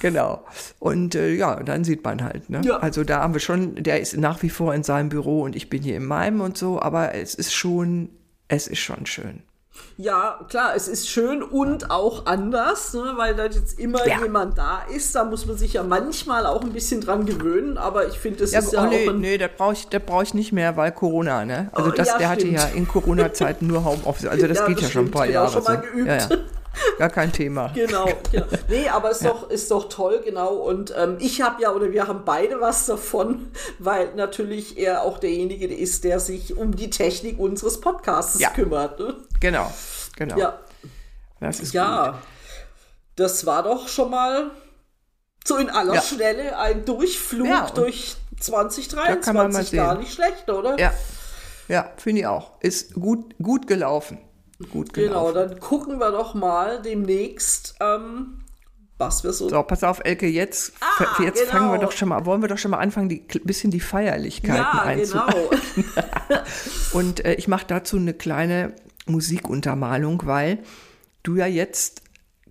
genau. 0.00 0.44
Und 0.78 1.14
äh, 1.14 1.32
ja, 1.34 1.62
dann 1.62 1.84
sieht 1.84 2.04
man 2.04 2.22
halt. 2.22 2.50
Ne? 2.50 2.60
Ja. 2.64 2.78
Also 2.78 3.04
da 3.04 3.20
haben 3.22 3.32
wir 3.32 3.40
schon, 3.40 3.76
der 3.76 4.00
ist 4.00 4.16
nach 4.16 4.42
wie 4.42 4.50
vor 4.50 4.74
in 4.74 4.82
seinem 4.82 5.08
Büro 5.08 5.42
und 5.42 5.56
ich 5.56 5.70
bin 5.70 5.82
hier 5.82 5.96
in 5.96 6.04
meinem 6.04 6.40
und 6.40 6.58
so, 6.58 6.80
aber 6.80 7.14
es 7.14 7.34
ist 7.34 7.52
schon, 7.54 8.10
es 8.48 8.66
ist 8.66 8.80
schon 8.80 9.06
schön. 9.06 9.42
Ja, 9.96 10.38
klar, 10.48 10.74
es 10.76 10.86
ist 10.86 11.08
schön 11.08 11.42
und 11.42 11.90
auch 11.90 12.26
anders, 12.26 12.94
ne, 12.94 13.14
weil 13.16 13.34
da 13.34 13.46
jetzt 13.46 13.78
immer 13.80 14.06
ja. 14.06 14.20
jemand 14.20 14.56
da 14.56 14.82
ist. 14.94 15.14
Da 15.14 15.24
muss 15.24 15.46
man 15.46 15.56
sich 15.56 15.72
ja 15.72 15.82
manchmal 15.82 16.46
auch 16.46 16.62
ein 16.62 16.72
bisschen 16.72 17.00
dran 17.00 17.26
gewöhnen, 17.26 17.78
aber 17.78 18.06
ich 18.06 18.18
finde, 18.18 18.40
das 18.40 18.52
ja, 18.52 18.60
ist 18.60 18.72
ja 18.72 18.84
oh, 18.84 18.86
nee, 18.86 19.08
auch. 19.08 19.12
Nee, 19.14 19.38
das 19.38 19.50
brauche 19.56 19.72
ich, 19.72 19.88
brauch 19.88 20.22
ich 20.22 20.34
nicht 20.34 20.52
mehr, 20.52 20.76
weil 20.76 20.92
Corona, 20.92 21.44
ne? 21.44 21.70
Also, 21.72 21.90
oh, 21.90 21.92
das, 21.92 22.08
ja, 22.08 22.18
der 22.18 22.34
stimmt. 22.34 22.58
hatte 22.58 22.70
ja 22.70 22.76
in 22.76 22.86
Corona-Zeiten 22.86 23.66
nur 23.66 23.84
Homeoffice. 23.84 24.26
Also, 24.26 24.46
das 24.46 24.64
geht 24.66 24.80
ja 24.80 24.88
schon 24.88 25.06
ein 25.06 25.10
paar 25.10 25.26
genau, 25.26 25.40
Jahre. 25.40 25.52
Schon 25.52 25.64
mal 25.64 25.82
so. 25.82 25.92
geübt. 25.92 26.38
Gar 26.98 27.10
kein 27.10 27.32
Thema. 27.32 27.72
Genau, 27.78 28.08
genau. 28.32 28.46
Nee, 28.68 28.88
aber 28.88 29.10
ist, 29.10 29.22
ja. 29.22 29.30
doch, 29.30 29.50
ist 29.50 29.70
doch 29.70 29.88
toll, 29.88 30.20
genau. 30.24 30.54
Und 30.54 30.92
ähm, 30.96 31.16
ich 31.20 31.40
habe 31.40 31.62
ja, 31.62 31.70
oder 31.70 31.92
wir 31.92 32.08
haben 32.08 32.24
beide 32.24 32.60
was 32.60 32.86
davon, 32.86 33.52
weil 33.78 34.14
natürlich 34.14 34.78
er 34.78 35.02
auch 35.02 35.18
derjenige 35.18 35.66
ist, 35.66 36.04
der 36.04 36.18
sich 36.18 36.56
um 36.56 36.74
die 36.74 36.90
Technik 36.90 37.38
unseres 37.38 37.80
Podcasts 37.80 38.40
ja. 38.40 38.50
kümmert. 38.50 38.98
Ne? 38.98 39.16
Genau, 39.40 39.72
genau. 40.16 40.36
Ja. 40.36 40.58
Das 41.40 41.60
ist 41.60 41.72
ja, 41.72 42.10
gut. 42.10 42.20
das 43.16 43.46
war 43.46 43.62
doch 43.62 43.86
schon 43.86 44.10
mal 44.10 44.50
so 45.44 45.56
in 45.56 45.70
aller 45.70 45.94
ja. 45.94 46.02
Schnelle 46.02 46.58
ein 46.58 46.84
Durchflug 46.84 47.74
durch 47.74 48.16
2023. 48.40 49.72
Gar 49.72 49.98
nicht 49.98 50.12
schlecht, 50.12 50.48
oder? 50.50 50.78
Ja, 50.78 50.92
ja 51.68 51.92
finde 51.96 52.20
ich 52.20 52.26
auch. 52.26 52.60
Ist 52.60 52.94
gut, 52.94 53.34
gut 53.40 53.66
gelaufen. 53.66 54.18
Gut 54.66 54.92
genau, 54.92 55.30
dann 55.30 55.60
gucken 55.60 55.98
wir 56.00 56.10
doch 56.10 56.34
mal 56.34 56.82
demnächst, 56.82 57.76
ähm, 57.78 58.40
was 58.98 59.22
wir 59.22 59.32
so. 59.32 59.48
So, 59.48 59.62
pass 59.62 59.84
auf, 59.84 60.00
Elke, 60.04 60.26
jetzt, 60.26 60.72
ah, 60.80 61.22
jetzt 61.22 61.40
genau. 61.40 61.52
fangen 61.52 61.72
wir 61.72 61.78
doch 61.78 61.92
schon 61.92 62.08
mal, 62.08 62.26
wollen 62.26 62.42
wir 62.42 62.48
doch 62.48 62.58
schon 62.58 62.72
mal 62.72 62.78
anfangen, 62.78 63.08
die 63.08 63.24
bisschen 63.44 63.70
die 63.70 63.78
Feierlichkeiten 63.78 64.56
ja, 64.56 64.82
einzubauen. 64.82 65.60
Genau. 65.76 66.40
Und 66.92 67.24
äh, 67.24 67.34
ich 67.34 67.46
mache 67.46 67.66
dazu 67.68 67.96
eine 67.96 68.14
kleine 68.14 68.74
Musikuntermalung, 69.06 70.22
weil 70.26 70.58
du 71.22 71.36
ja 71.36 71.46
jetzt 71.46 72.02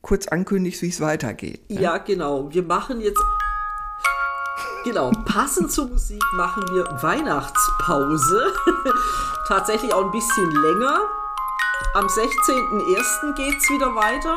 kurz 0.02 0.30
ankündigst, 0.30 0.82
wie 0.84 0.90
es 0.90 1.02
weitergeht. 1.02 1.70
Ne? 1.70 1.82
Ja, 1.82 1.98
genau. 1.98 2.54
Wir 2.54 2.64
machen 2.64 3.02
jetzt. 3.02 3.22
Genau, 4.86 5.12
passend 5.26 5.70
zur 5.74 5.90
Musik 5.90 6.24
machen 6.36 6.64
wir 6.72 6.86
Weihnachtspause. 7.04 8.54
Tatsächlich 9.50 9.94
auch 9.94 10.06
ein 10.06 10.12
bisschen 10.12 10.50
länger. 10.52 11.02
Am 11.94 12.06
16.01. 12.06 13.34
geht 13.36 13.58
es 13.58 13.70
wieder 13.70 13.94
weiter. 13.96 14.36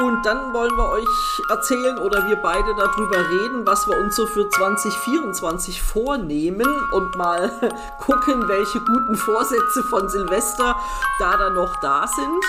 Und 0.00 0.24
dann 0.24 0.54
wollen 0.54 0.74
wir 0.76 0.88
euch 0.92 1.42
erzählen 1.50 1.98
oder 1.98 2.26
wir 2.26 2.36
beide 2.36 2.74
darüber 2.74 3.18
reden, 3.28 3.66
was 3.66 3.86
wir 3.86 3.98
uns 3.98 4.16
so 4.16 4.26
für 4.26 4.48
2024 4.48 5.82
vornehmen 5.82 6.66
und 6.92 7.16
mal 7.16 7.50
gucken, 8.00 8.48
welche 8.48 8.80
guten 8.80 9.14
Vorsätze 9.16 9.82
von 9.82 10.08
Silvester 10.08 10.76
da 11.18 11.36
dann 11.36 11.54
noch 11.54 11.74
da 11.82 12.06
sind. 12.06 12.44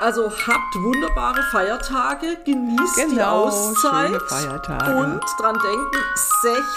Also 0.00 0.24
habt 0.30 0.74
wunderbare 0.76 1.42
Feiertage, 1.50 2.36
genießt 2.44 2.96
die 3.10 3.14
Genau, 3.16 3.44
Auszeit 3.46 4.08
schöne 4.08 4.20
Feiertage. 4.20 4.96
und 4.96 5.20
dran 5.40 5.58
denken, 5.58 6.04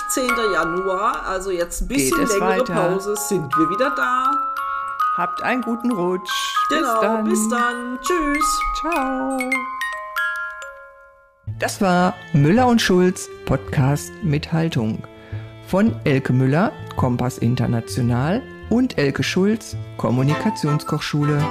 16. 0.09 0.29
Januar, 0.53 1.23
also 1.25 1.51
jetzt 1.51 1.81
ein 1.81 1.87
bisschen 1.89 2.25
längere 2.25 2.59
weiter. 2.61 2.73
Pause, 2.73 3.15
sind 3.15 3.55
wir 3.57 3.69
wieder 3.69 3.91
da. 3.91 4.31
Habt 5.17 5.41
einen 5.41 5.63
guten 5.63 5.91
Rutsch. 5.91 6.29
Genau, 6.69 6.93
bis 6.93 7.01
dann. 7.01 7.25
bis 7.25 7.49
dann. 7.49 7.99
Tschüss. 8.01 8.61
Ciao. 8.79 9.39
Das 11.57 11.81
war 11.81 12.13
Müller 12.33 12.67
und 12.67 12.79
Schulz 12.79 13.27
Podcast 13.47 14.11
mit 14.21 14.53
Haltung 14.53 15.01
von 15.65 15.95
Elke 16.03 16.33
Müller, 16.33 16.71
Kompass 16.97 17.39
International 17.39 18.43
und 18.69 18.99
Elke 18.99 19.23
Schulz, 19.23 19.75
Kommunikationskochschule. 19.97 21.43